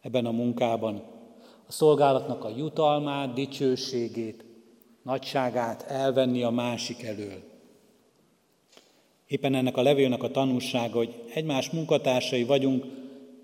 [0.00, 1.02] ebben a munkában.
[1.66, 4.44] A szolgálatnak a jutalmát, dicsőségét,
[5.02, 7.42] nagyságát elvenni a másik elől.
[9.26, 12.84] Éppen ennek a levélnek a tanulsága, hogy egymás munkatársai vagyunk,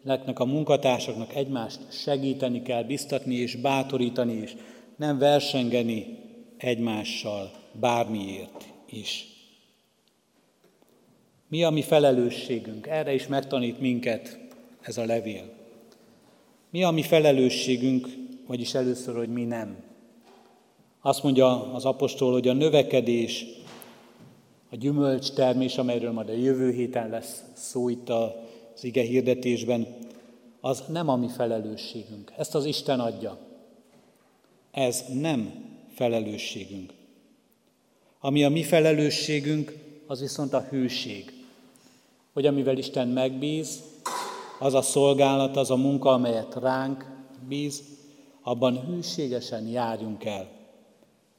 [0.02, 4.56] neknek a munkatársaknak egymást segíteni kell, biztatni és bátorítani, és
[4.96, 6.26] nem versengeni
[6.58, 9.26] egymással bármiért is.
[11.48, 12.86] Mi a mi felelősségünk?
[12.86, 14.38] Erre is megtanít minket
[14.80, 15.52] ez a levél.
[16.70, 18.08] Mi a mi felelősségünk,
[18.46, 19.76] vagyis először, hogy mi nem.
[21.00, 23.44] Azt mondja az apostol, hogy a növekedés,
[24.70, 29.86] a gyümölcs termés, amelyről majd a jövő héten lesz szó itt az ige hirdetésben,
[30.60, 32.32] az nem a mi felelősségünk.
[32.36, 33.38] Ezt az Isten adja.
[34.70, 35.67] Ez nem
[35.98, 36.92] felelősségünk.
[38.20, 39.72] Ami a mi felelősségünk,
[40.06, 41.38] az viszont a hűség
[42.38, 43.82] hogy amivel Isten megbíz,
[44.58, 47.10] az a szolgálat, az a munka, amelyet ránk
[47.48, 47.82] bíz,
[48.42, 50.48] abban hűségesen járjunk el.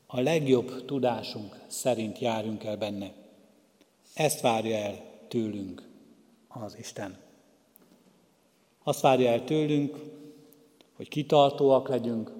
[0.08, 3.12] A legjobb tudásunk szerint járjunk el benne.
[4.14, 5.88] Ezt várja el tőlünk
[6.48, 7.18] az Isten.
[8.84, 9.98] Azt várja el tőlünk,
[10.96, 12.32] hogy kitartóak legyünk,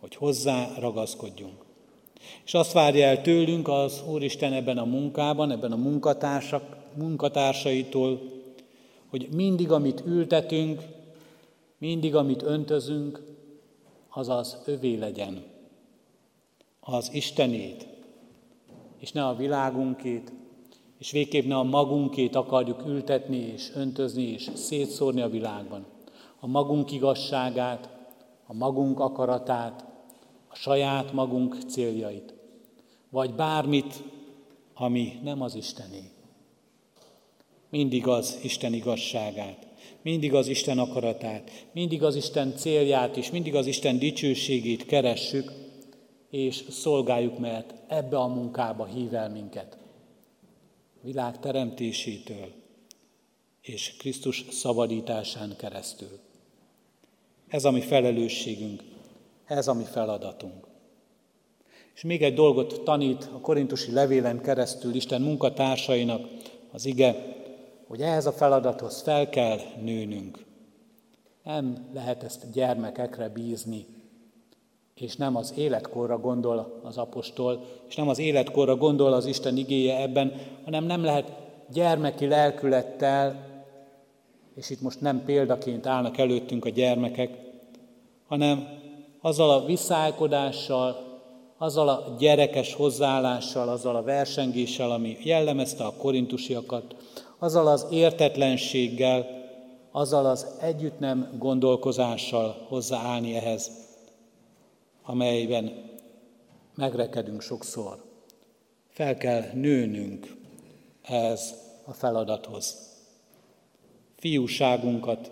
[0.00, 1.64] hogy hozzá ragaszkodjunk.
[2.44, 8.20] És azt várja el tőlünk az Úristen ebben a munkában, ebben a munkatársak munkatársaitól,
[9.08, 10.82] hogy mindig, amit ültetünk,
[11.78, 13.22] mindig, amit öntözünk,
[14.08, 15.44] az az övé legyen.
[16.80, 17.86] Az Istenét,
[18.98, 20.32] és ne a világunkét,
[20.98, 25.84] és végképp ne a magunkét akarjuk ültetni és öntözni és szétszórni a világban.
[26.40, 27.88] A magunk igazságát,
[28.46, 29.84] a magunk akaratát,
[30.48, 32.34] a saját magunk céljait,
[33.10, 34.02] vagy bármit,
[34.74, 36.10] ami nem az Istené
[37.70, 39.66] mindig az Isten igazságát,
[40.02, 45.52] mindig az Isten akaratát, mindig az Isten célját és mindig az Isten dicsőségét keressük,
[46.30, 49.78] és szolgáljuk, mert ebbe a munkába hív el minket.
[51.02, 52.52] Világ teremtésétől
[53.62, 56.18] és Krisztus szabadításán keresztül.
[57.48, 58.82] Ez a mi felelősségünk,
[59.48, 60.66] ez a mi feladatunk.
[61.94, 66.26] És még egy dolgot tanít a korintusi levélen keresztül Isten munkatársainak
[66.72, 67.36] az ige,
[67.86, 70.44] hogy ehhez a feladathoz fel kell nőnünk.
[71.42, 73.86] Nem lehet ezt gyermekekre bízni,
[74.94, 80.00] és nem az életkorra gondol az apostol, és nem az életkorra gondol az Isten igéje
[80.00, 80.32] ebben,
[80.64, 81.32] hanem nem lehet
[81.72, 83.46] gyermeki lelkülettel,
[84.54, 87.38] és itt most nem példaként állnak előttünk a gyermekek,
[88.26, 88.68] hanem
[89.20, 91.06] azzal a viszálykodással,
[91.58, 96.96] azzal a gyerekes hozzáállással, azzal a versengéssel, ami jellemezte a korintusiakat,
[97.38, 99.26] azzal az értetlenséggel,
[99.90, 103.70] azzal az együtt nem gondolkozással hozzáállni ehhez,
[105.02, 105.90] amelyben
[106.74, 108.04] megrekedünk sokszor.
[108.90, 110.36] Fel kell nőnünk
[111.02, 111.54] ez
[111.84, 112.76] a feladathoz.
[114.16, 115.30] Fiúságunkat,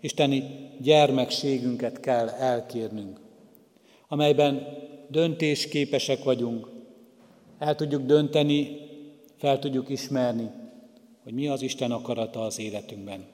[0.00, 3.20] isteni gyermekségünket kell elkérnünk,
[4.08, 4.66] amelyben
[5.08, 6.68] döntésképesek vagyunk,
[7.58, 8.76] el tudjuk dönteni,
[9.36, 10.50] fel tudjuk ismerni,
[11.22, 13.24] hogy mi az Isten akarata az életünkben,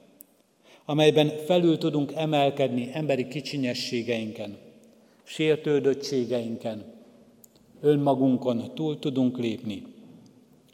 [0.85, 4.57] amelyben felül tudunk emelkedni emberi kicsinyességeinken,
[5.23, 6.83] sértődöttségeinken,
[7.81, 9.83] önmagunkon túl tudunk lépni,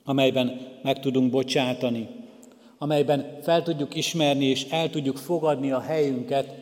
[0.03, 2.07] amelyben meg tudunk bocsátani,
[2.77, 6.60] amelyben fel tudjuk ismerni és el tudjuk fogadni a helyünket,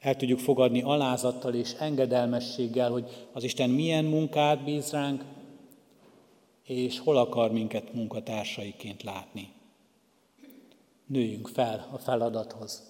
[0.00, 5.24] el tudjuk fogadni alázattal és engedelmességgel, hogy az Isten milyen munkát bíz ránk,
[6.62, 9.48] és hol akar minket munkatársaiként látni.
[11.06, 12.82] Nőjünk fel a feladathoz.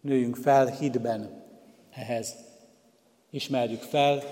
[0.00, 1.44] Nőjünk fel hitben
[1.90, 2.34] ehhez.
[3.30, 4.22] Ismerjük fel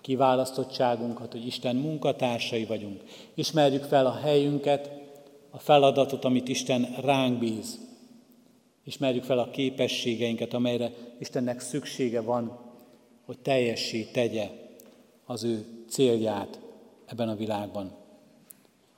[0.00, 3.02] kiválasztottságunkat, hogy Isten munkatársai vagyunk.
[3.34, 4.90] Ismerjük fel a helyünket,
[5.50, 7.78] a feladatot, amit Isten ránk bíz.
[8.84, 12.58] Ismerjük fel a képességeinket, amelyre Istennek szüksége van,
[13.24, 14.50] hogy teljessé tegye
[15.24, 16.60] az ő célját
[17.06, 17.92] ebben a világban.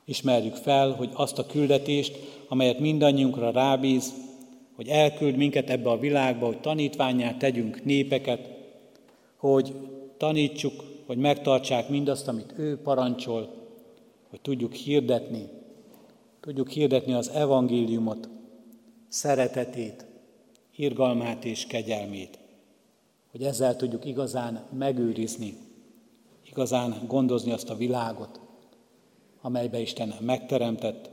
[0.05, 2.17] Ismerjük fel, hogy azt a küldetést,
[2.47, 4.13] amelyet mindannyiunkra rábíz,
[4.75, 8.49] hogy elküld minket ebbe a világba, hogy tanítványát tegyünk népeket,
[9.35, 9.73] hogy
[10.17, 13.53] tanítsuk, hogy megtartsák mindazt, amit ő parancsol,
[14.29, 15.49] hogy tudjuk hirdetni,
[16.39, 18.29] tudjuk hirdetni az evangéliumot,
[19.07, 20.05] szeretetét,
[20.75, 22.39] irgalmát és kegyelmét,
[23.31, 25.57] hogy ezzel tudjuk igazán megőrizni,
[26.43, 28.39] igazán gondozni azt a világot,
[29.41, 31.09] amelybe Isten megteremtett,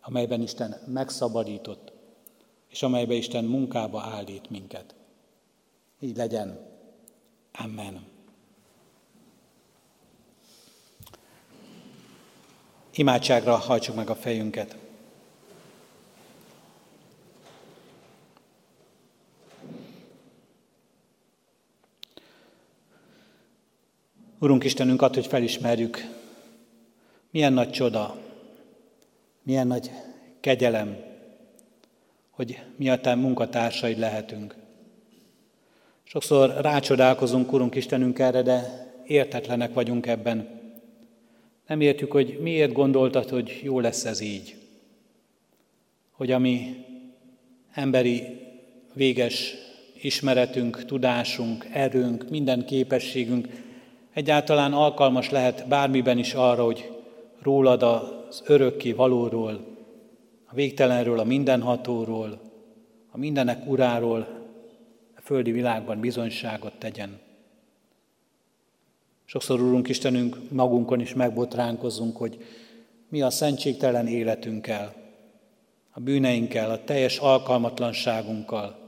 [0.00, 1.92] amelyben Isten megszabadított,
[2.68, 4.94] és amelybe Isten munkába állít minket.
[6.00, 6.66] Így legyen.
[7.52, 8.06] Amen.
[12.94, 14.76] Imádságra hajtsuk meg a fejünket.
[24.40, 25.98] Urunk Istenünk, ad, hogy felismerjük,
[27.30, 28.16] milyen nagy csoda,
[29.42, 29.90] milyen nagy
[30.40, 30.96] kegyelem,
[32.30, 34.56] hogy mi a te munkatársaid lehetünk.
[36.02, 40.60] Sokszor rácsodálkozunk, Urunk Istenünk, erre, de értetlenek vagyunk ebben.
[41.66, 44.56] Nem értjük, hogy miért gondoltad, hogy jó lesz ez így.
[46.10, 46.84] Hogy ami
[47.72, 48.22] emberi
[48.92, 49.54] véges
[50.02, 53.66] ismeretünk, tudásunk, erőnk, minden képességünk
[54.18, 56.90] egyáltalán alkalmas lehet bármiben is arra, hogy
[57.42, 59.60] rólad az örökké valóról,
[60.46, 62.40] a végtelenről, a mindenhatóról,
[63.10, 64.26] a mindenek uráról
[65.16, 67.18] a földi világban bizonyságot tegyen.
[69.24, 72.44] Sokszor, Úrunk Istenünk, magunkon is megbotránkozunk, hogy
[73.08, 74.94] mi a szentségtelen életünkkel,
[75.90, 78.78] a bűneinkkel, a teljes alkalmatlanságunkkal,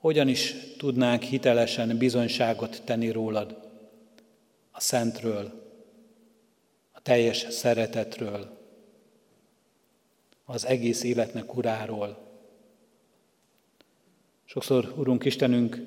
[0.00, 3.64] hogyan is tudnánk hitelesen bizonyságot tenni rólad,
[4.76, 5.52] a szentről,
[6.92, 8.58] a teljes szeretetről,
[10.44, 12.18] az egész életnek uráról.
[14.44, 15.80] Sokszor, Urunk Istenünk,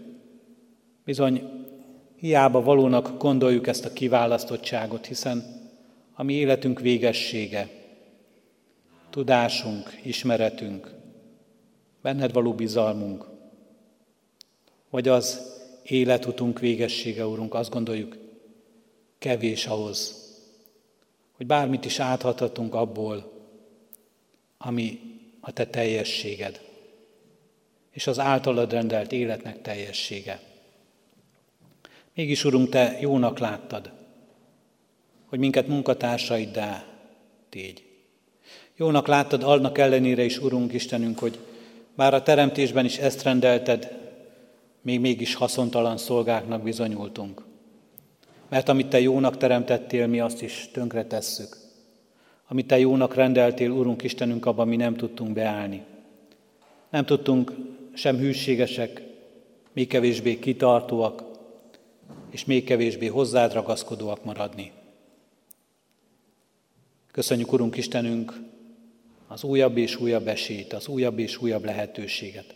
[1.03, 1.65] bizony
[2.15, 5.43] hiába valónak gondoljuk ezt a kiválasztottságot, hiszen
[6.13, 7.69] a mi életünk végessége,
[9.09, 10.93] tudásunk, ismeretünk,
[12.01, 13.25] benned való bizalmunk,
[14.89, 18.27] vagy az életutunk végessége, Urunk, azt gondoljuk,
[19.19, 20.27] kevés ahhoz,
[21.31, 23.31] hogy bármit is áthathatunk abból,
[24.57, 24.99] ami
[25.39, 26.61] a te teljességed,
[27.91, 30.39] és az általad rendelt életnek teljessége.
[32.13, 33.91] Mégis, Urunk, Te jónak láttad,
[35.25, 36.85] hogy minket munkatársaiddá
[37.49, 37.83] tégy.
[38.75, 41.39] Jónak láttad annak ellenére is, Urunk Istenünk, hogy
[41.95, 43.97] bár a teremtésben is ezt rendelted,
[44.81, 47.48] még mégis haszontalan szolgáknak bizonyultunk.
[48.49, 51.57] Mert amit Te jónak teremtettél, mi azt is tönkre tesszük.
[52.47, 55.83] Amit Te jónak rendeltél, Urunk Istenünk, abban mi nem tudtunk beállni.
[56.89, 57.53] Nem tudtunk
[57.93, 59.03] sem hűségesek,
[59.73, 61.23] még kevésbé kitartóak,
[62.29, 64.71] és még kevésbé hozzád ragaszkodóak maradni.
[67.11, 68.39] Köszönjük, Urunk Istenünk,
[69.27, 72.55] az újabb és újabb esélyt, az újabb és újabb lehetőséget.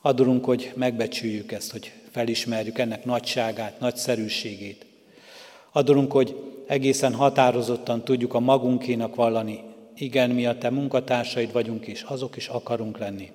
[0.00, 4.86] Adorunk, hogy megbecsüljük ezt, hogy felismerjük ennek nagyságát, nagyszerűségét.
[5.72, 6.36] Adorunk, hogy
[6.66, 9.60] egészen határozottan tudjuk a magunkénak vallani,
[9.96, 13.30] igen, mi a Te munkatársaid vagyunk, és azok is akarunk lenni.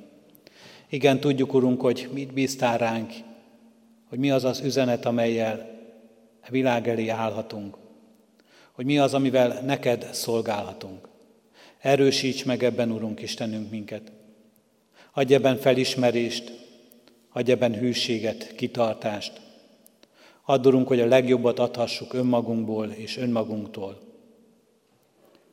[0.90, 3.12] Igen, tudjuk, Urunk, hogy mit bíztál ránk,
[4.10, 5.70] hogy mi az az üzenet, amelyel
[6.42, 7.78] a világ elé állhatunk,
[8.72, 11.08] hogy mi az, amivel neked szolgálhatunk.
[11.80, 14.12] Erősíts meg ebben, Urunk Istenünk, minket.
[15.14, 16.68] Adj ebben felismerést,
[17.30, 19.42] adj ebben hűséget, kitartást.
[20.44, 24.00] Add, Urunk, hogy a legjobbat adhassuk önmagunkból és önmagunktól.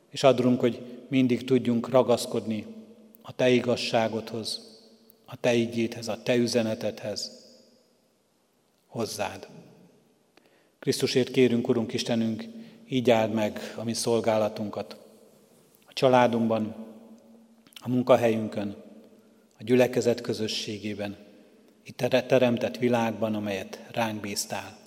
[0.09, 2.65] És add, Urunk, hogy mindig tudjunk ragaszkodni
[3.21, 4.79] a Te igazságodhoz,
[5.25, 7.45] a Te igéthez, a Te üzenetedhez,
[8.87, 9.47] hozzád.
[10.79, 12.43] Krisztusért kérünk, Urunk Istenünk,
[12.89, 14.97] így áld meg a mi szolgálatunkat.
[15.85, 16.75] A családunkban,
[17.75, 18.75] a munkahelyünkön,
[19.59, 21.26] a gyülekezet közösségében,
[21.87, 24.77] itt a teremtett világban, amelyet ránk bíztál.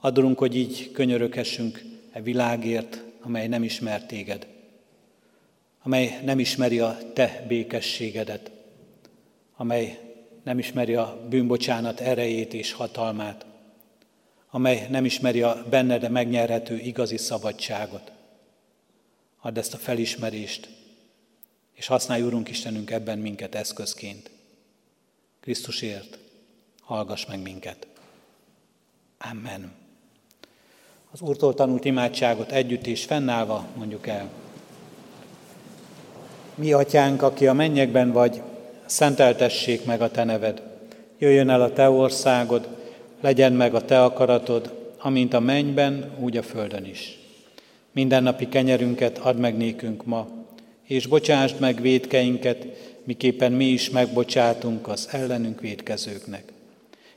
[0.00, 1.82] Adunk, hogy így könyöröghessünk
[2.12, 4.46] e világért, amely nem ismer téged.
[5.82, 8.50] amely nem ismeri a te békességedet,
[9.56, 9.98] amely
[10.42, 13.46] nem ismeri a bűnbocsánat erejét és hatalmát,
[14.50, 18.12] amely nem ismeri a benned megnyerhető igazi szabadságot.
[19.40, 20.68] Add ezt a felismerést,
[21.72, 24.33] és használj, Urunk Istenünk, ebben minket eszközként.
[25.44, 26.18] Krisztusért
[26.80, 27.86] hallgass meg minket.
[29.30, 29.72] Amen.
[31.10, 34.30] Az Úrtól tanult imádságot együtt és fennállva mondjuk el.
[36.54, 38.42] Mi atyánk, aki a mennyekben vagy,
[38.86, 40.62] szenteltessék meg a te neved.
[41.18, 42.68] Jöjjön el a te országod,
[43.20, 47.18] legyen meg a te akaratod, amint a mennyben, úgy a földön is.
[47.92, 50.28] Mindennapi kenyerünket add meg nékünk ma,
[50.82, 52.66] és bocsásd meg védkeinket,
[53.04, 56.52] miképpen mi is megbocsátunk az ellenünk védkezőknek.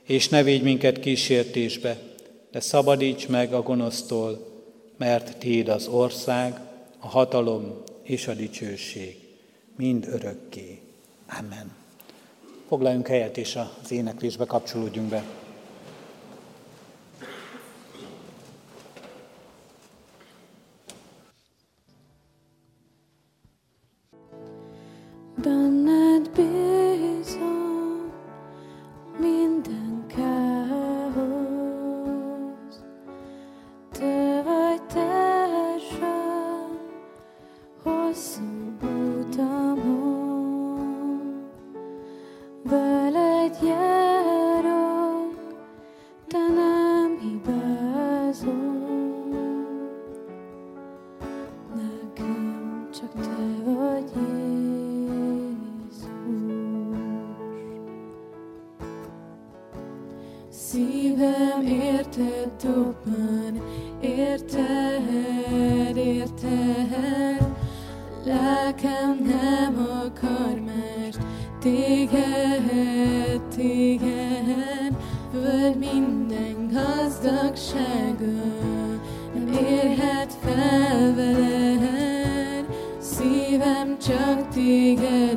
[0.02, 1.98] És ne védj minket kísértésbe,
[2.50, 4.46] de szabadíts meg a gonosztól,
[4.96, 6.60] mert Tiéd az ország,
[6.98, 9.16] a hatalom és a dicsőség,
[9.76, 10.80] mind örökké.
[11.38, 11.72] Amen.
[12.68, 15.24] Foglaljunk helyet, és az éneklésbe kapcsolódjunk be.
[25.42, 28.10] Benned bízom
[29.18, 31.18] minden káosz,
[33.92, 36.78] Te vagy társam
[37.82, 38.76] hosszú
[39.18, 40.28] utamon,
[42.64, 43.07] veled
[60.72, 63.62] Szívem érted dobban,
[64.00, 67.56] érted, érted,
[68.24, 71.14] lelkem nem akar más
[71.60, 74.96] téged, téged,
[75.32, 78.42] föld minden gazdagsága,
[79.34, 82.66] nem érhet fel veled,
[82.98, 85.27] szívem csak téged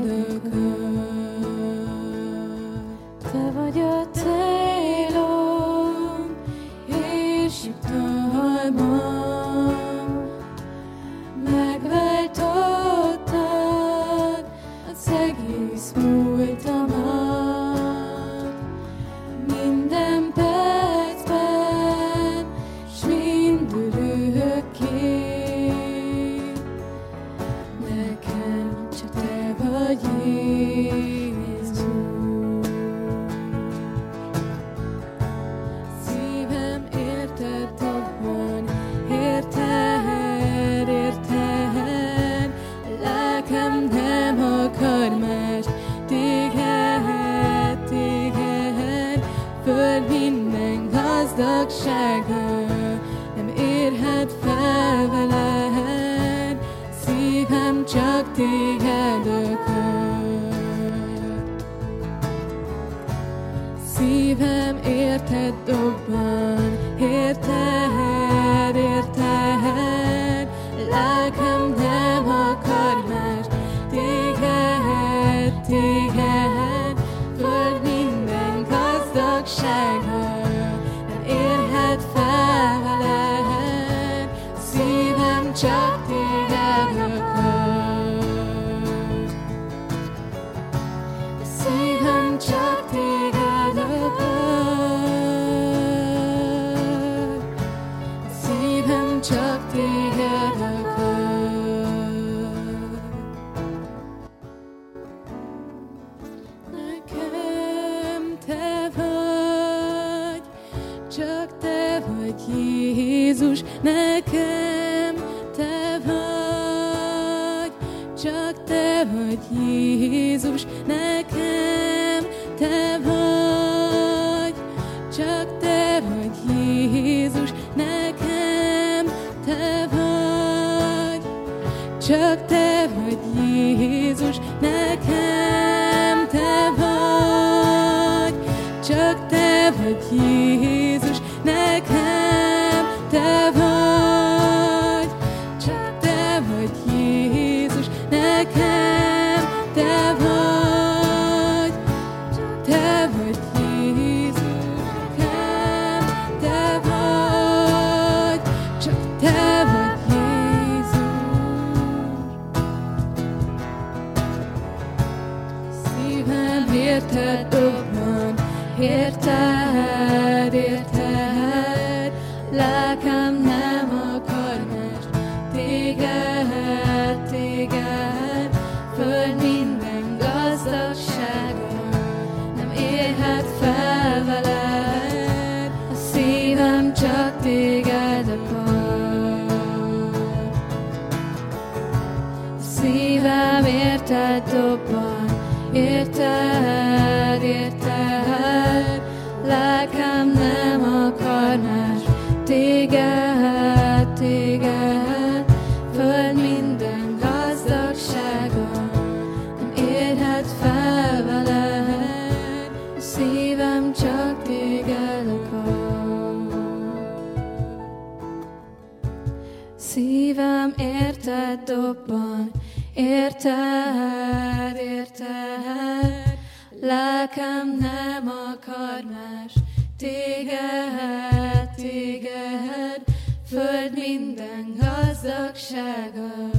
[221.25, 222.51] érted dobban,
[222.93, 226.37] érted, érted,
[226.81, 229.53] lelkem nem akar más,
[229.97, 233.03] téged, téged,
[233.47, 236.49] föld minden gazdagsága,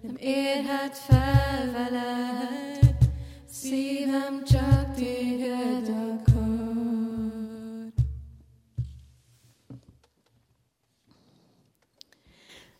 [0.00, 2.96] nem érhet fel veled,
[3.50, 6.31] szívem csak téged akar.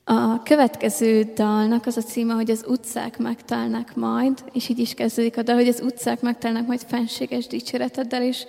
[0.05, 5.37] A következő dalnak az a címe, hogy az utcák megtelnek majd, és így is kezdődik
[5.37, 8.45] a dal, hogy az utcák megtelnek majd fenséges dicséreteddel, és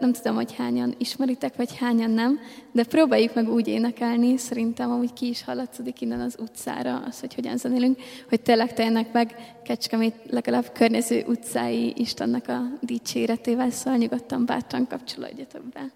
[0.00, 2.38] nem tudom, hogy hányan ismeritek, vagy hányan nem,
[2.72, 7.34] de próbáljuk meg úgy énekelni, szerintem amúgy ki is hallatszódik innen az utcára, az, hogy
[7.34, 9.34] hogyan zenélünk, hogy tényleg teljenek meg
[9.64, 15.90] Kecskemét legalább környező utcái Istennek a dicséretével, szóval nyugodtan bátran kapcsolódjatok be.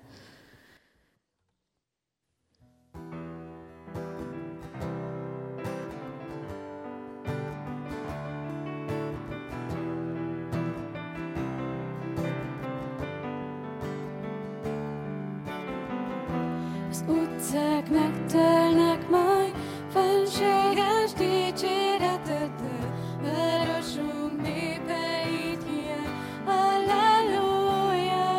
[17.09, 19.53] Utcák megtelnek majd,
[19.93, 28.31] fenséges dicséreteddel, városunk népe így hiány, Halleluja!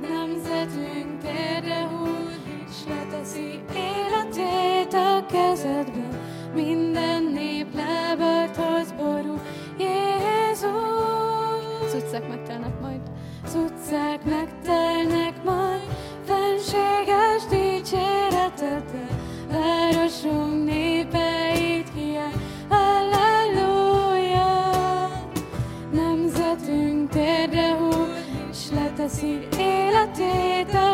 [0.00, 6.08] Nemzetünk térde húz, és leteszi életét a kezedbe,
[6.54, 9.40] minden nép lábathoz borul,
[9.78, 10.72] Jézus!
[11.84, 13.00] Az utcák megtelnek majd,
[13.44, 15.33] az utcák megtelnek
[16.74, 19.08] majd, fenséges dicséreteddel,
[19.50, 22.32] városunk népeit hiány.
[22.68, 24.52] Halleluja!
[25.92, 28.08] Nemzetünk térdre húl,
[28.50, 30.93] és leteszi életét a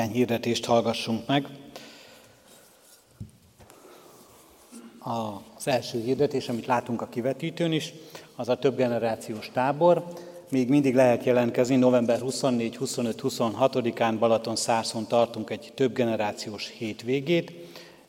[0.00, 1.46] Néhány hirdetést hallgassunk meg.
[5.56, 7.92] Az első hirdetés, amit látunk a kivetítőn is,
[8.36, 10.04] az a több generációs tábor.
[10.50, 17.52] Még mindig lehet jelentkezni, november 24, 25, 26-án Balaton Szárszon tartunk egy több generációs hétvégét.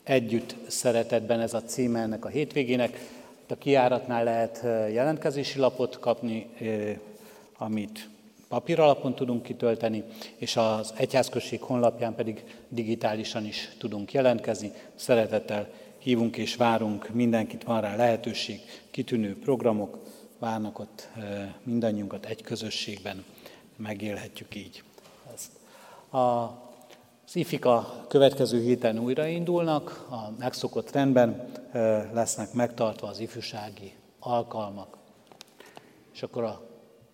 [0.02, 3.08] Együtt szeretetben ez a címe ennek a hétvégének.
[3.48, 4.62] A kiáratnál lehet
[4.92, 6.50] jelentkezési lapot kapni,
[7.58, 8.10] amit
[8.52, 10.04] papír alapon tudunk kitölteni,
[10.36, 14.72] és az egyházközség honlapján pedig digitálisan is tudunk jelentkezni.
[14.94, 19.98] Szeretettel hívunk és várunk mindenkit, van rá lehetőség, kitűnő programok,
[20.38, 21.08] várnak ott
[21.62, 23.24] mindannyiunkat egy közösségben,
[23.76, 24.82] megélhetjük így
[25.34, 25.50] ezt.
[26.14, 26.60] A
[27.26, 31.52] az IFIKA következő héten újraindulnak, a megszokott rendben
[32.12, 34.96] lesznek megtartva az ifjúsági alkalmak.
[36.12, 36.71] És akkor a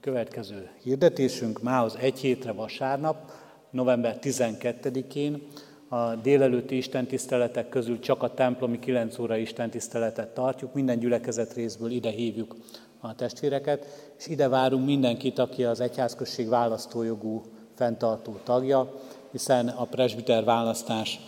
[0.08, 3.30] következő hirdetésünk mához egy hétre vasárnap,
[3.70, 5.42] november 12-én
[5.88, 12.10] a délelőtti istentiszteletek közül csak a templomi 9 óra istentiszteletet tartjuk, minden gyülekezet részből ide
[12.10, 12.56] hívjuk
[13.00, 17.42] a testvéreket, és ide várunk mindenkit, aki az egyházközség választójogú
[17.74, 18.94] fenntartó tagja,
[19.30, 21.20] hiszen a presbiter választás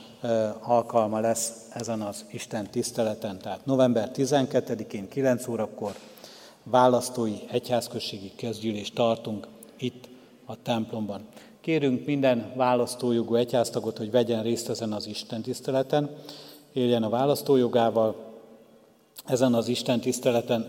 [0.61, 3.39] alkalma lesz ezen az Isten tiszteleten.
[3.39, 5.93] Tehát november 12-én 9 órakor
[6.63, 9.47] választói egyházközségi közgyűlést tartunk
[9.79, 10.09] itt
[10.45, 11.27] a templomban.
[11.61, 16.11] Kérünk minden választójogú egyháztagot, hogy vegyen részt ezen az Isten tiszteleten,
[16.73, 18.15] éljen a választójogával.
[19.27, 20.69] Ezen az Isten tiszteleten,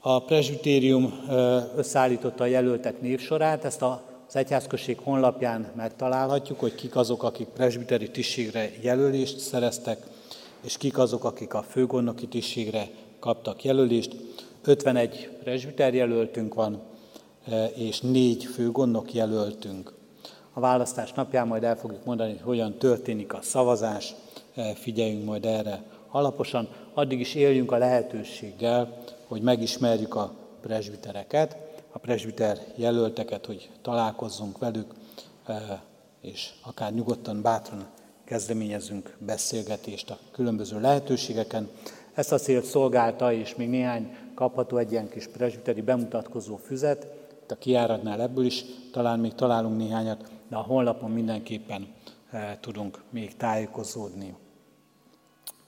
[0.07, 1.13] A presbitérium
[1.75, 8.71] összeállította a jelöltek névsorát, ezt az egyházközség honlapján megtalálhatjuk, hogy kik azok, akik presbiteri tisztségre
[8.81, 10.07] jelölést szereztek,
[10.61, 12.89] és kik azok, akik a főgondnoki tisztségre
[13.19, 14.15] kaptak jelölést.
[14.63, 16.81] 51 presbiter jelöltünk van,
[17.75, 19.93] és négy főgondnok jelöltünk.
[20.53, 24.13] A választás napján majd el fogjuk mondani, hogy hogyan történik a szavazás,
[24.75, 26.67] figyeljünk majd erre alaposan.
[26.93, 31.57] Addig is éljünk a lehetőséggel, hogy megismerjük a presbitereket,
[31.91, 34.93] a presbiter jelölteket, hogy találkozzunk velük,
[36.21, 37.87] és akár nyugodtan, bátran
[38.23, 41.69] kezdeményezünk beszélgetést a különböző lehetőségeken.
[42.13, 47.07] Ezt a célt szolgálta, és még néhány kapható egy ilyen kis presbiteri bemutatkozó füzet,
[47.43, 51.87] itt a kiáratnál ebből is talán még találunk néhányat, de a honlapon mindenképpen
[52.59, 54.35] tudunk még tájékozódni.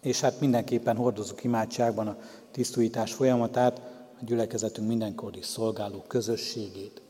[0.01, 2.17] És hát mindenképpen hordozunk imádságban a
[2.51, 3.81] tisztújítás folyamatát,
[4.19, 7.01] a gyülekezetünk mindenkori szolgáló közösségét.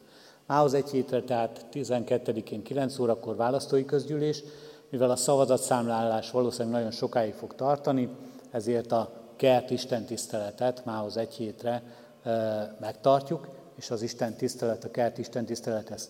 [0.46, 4.44] Mához egy hétre, tehát 12-én 9 órakor választói közgyűlés,
[4.90, 8.10] mivel a szavazatszámlálás valószínűleg nagyon sokáig fog tartani,
[8.52, 11.84] ezért a kert Isten tiszteletet mához egy hétre
[12.24, 16.10] e, megtartjuk, és az Isten tisztelet, a kert Isten tisztelethez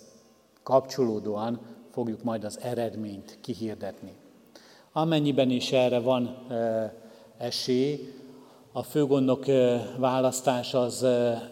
[0.63, 1.59] kapcsolódóan
[1.91, 4.15] fogjuk majd az eredményt kihirdetni.
[4.97, 6.37] Amennyiben is erre van
[7.37, 8.13] esély,
[8.71, 9.45] a főgondok
[9.97, 11.05] választás az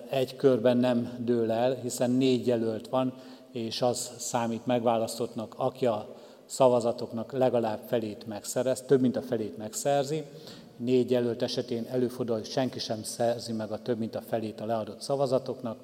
[0.09, 3.13] egy körben nem dől el, hiszen négy jelölt van,
[3.51, 6.15] és az számít megválasztottnak, aki a
[6.45, 10.23] szavazatoknak legalább felét megszerez, több mint a felét megszerzi.
[10.77, 14.65] Négy jelölt esetén előfordul, hogy senki sem szerzi meg a több mint a felét a
[14.65, 15.77] leadott szavazatoknak.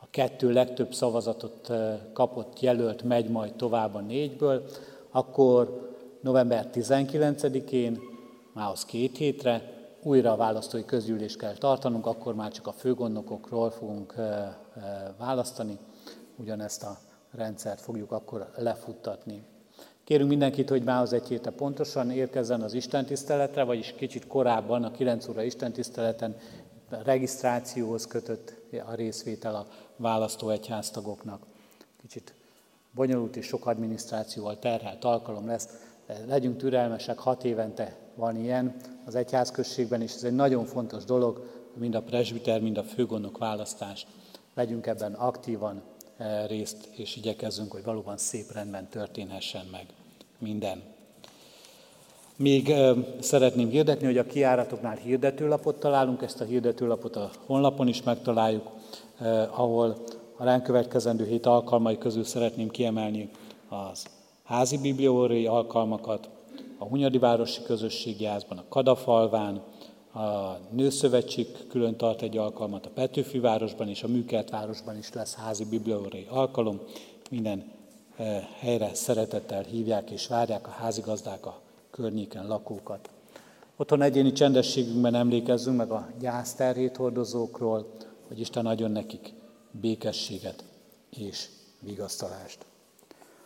[0.00, 1.72] A kettő legtöbb szavazatot
[2.12, 4.64] kapott jelölt megy majd tovább a négyből,
[5.10, 5.90] akkor
[6.22, 7.98] november 19-én,
[8.52, 14.14] mához két hétre, újra a választói közgyűlést kell tartanunk, akkor már csak a főgondnokokról fogunk
[15.18, 15.78] választani,
[16.36, 16.98] ugyanezt a
[17.30, 19.44] rendszert fogjuk akkor lefuttatni.
[20.04, 25.28] Kérünk mindenkit, hogy mához egy héte pontosan érkezzen az istentiszteletre, vagyis kicsit korábban a 9
[25.28, 26.36] óra istentiszteleten
[26.88, 28.54] regisztrációhoz kötött
[28.86, 29.66] a részvétel a
[29.96, 31.46] választó egyháztagoknak.
[32.00, 32.34] Kicsit
[32.94, 35.68] bonyolult és sok adminisztrációval terhelt alkalom lesz,
[36.26, 38.74] legyünk türelmesek, hat évente van ilyen
[39.04, 44.06] az egyházközségben, és ez egy nagyon fontos dolog, mind a presbiter, mind a főgondok választás.
[44.54, 45.82] Legyünk ebben aktívan
[46.16, 49.86] eh, részt, és igyekezzünk, hogy valóban szép rendben történhessen meg
[50.38, 50.82] minden.
[52.36, 58.02] Még eh, szeretném hirdetni, hogy a kiáratoknál hirdetőlapot találunk, ezt a hirdetőlapot a honlapon is
[58.02, 58.70] megtaláljuk,
[59.20, 60.02] eh, ahol
[60.36, 63.30] a ránk következendő hét alkalmai közül szeretném kiemelni
[63.68, 64.06] az
[64.52, 66.28] házi bibliórai alkalmakat,
[66.78, 69.62] a Hunyadi Városi Közösségi Házban, a Kadafalván,
[70.14, 75.34] a Nőszövetség külön tart egy alkalmat, a Petőfi városban és a Műkert városban is lesz
[75.34, 76.80] házi bibliórai alkalom.
[77.30, 77.64] Minden
[78.16, 83.10] eh, helyre szeretettel hívják és várják a házigazdák a környéken lakókat.
[83.76, 87.86] Otthon egyéni csendességünkben emlékezzünk meg a gyászterhét hordozókról,
[88.28, 89.32] hogy Isten adjon nekik
[89.70, 90.64] békességet
[91.10, 91.48] és
[91.80, 92.66] vigasztalást.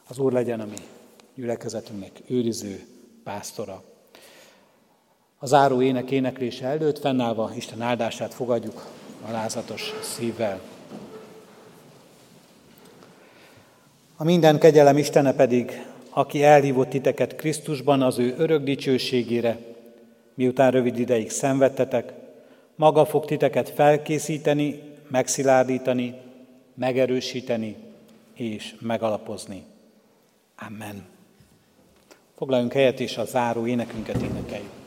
[0.09, 0.77] Az Úr legyen a mi
[1.37, 2.87] gyülekezetünknek őriző
[3.25, 3.83] pásztora.
[5.39, 8.87] A záró ének éneklése előtt fennállva Isten áldását fogadjuk
[9.27, 10.61] alázatos szívvel.
[14.17, 19.59] A minden kegyelem Istene pedig, aki elhívott titeket Krisztusban az ő örök dicsőségére,
[20.35, 22.13] miután rövid ideig szenvedtetek,
[22.75, 26.15] maga fog titeket felkészíteni, megszilárdítani,
[26.75, 27.77] megerősíteni
[28.35, 29.65] és megalapozni.
[30.67, 31.16] Amen.
[32.37, 34.86] Foglaljunk helyet, és a záró énekünket énekeljük.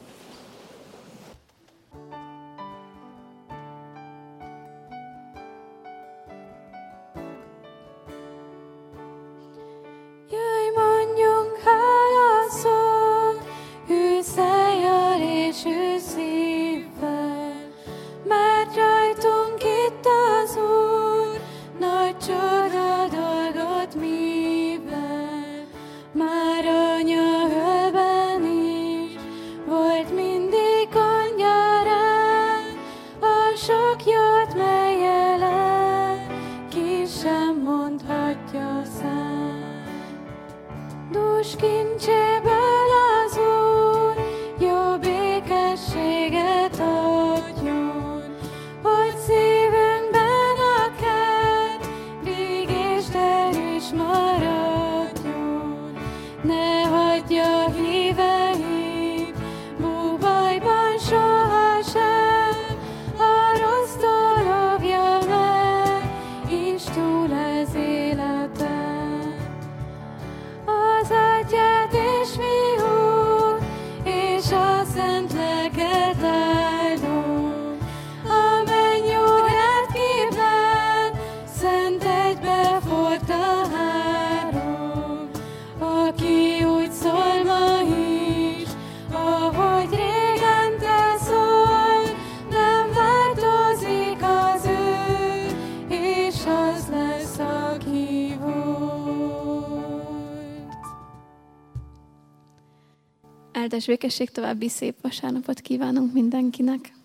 [103.80, 106.99] Áldás békesség, további szép vasárnapot kívánunk mindenkinek.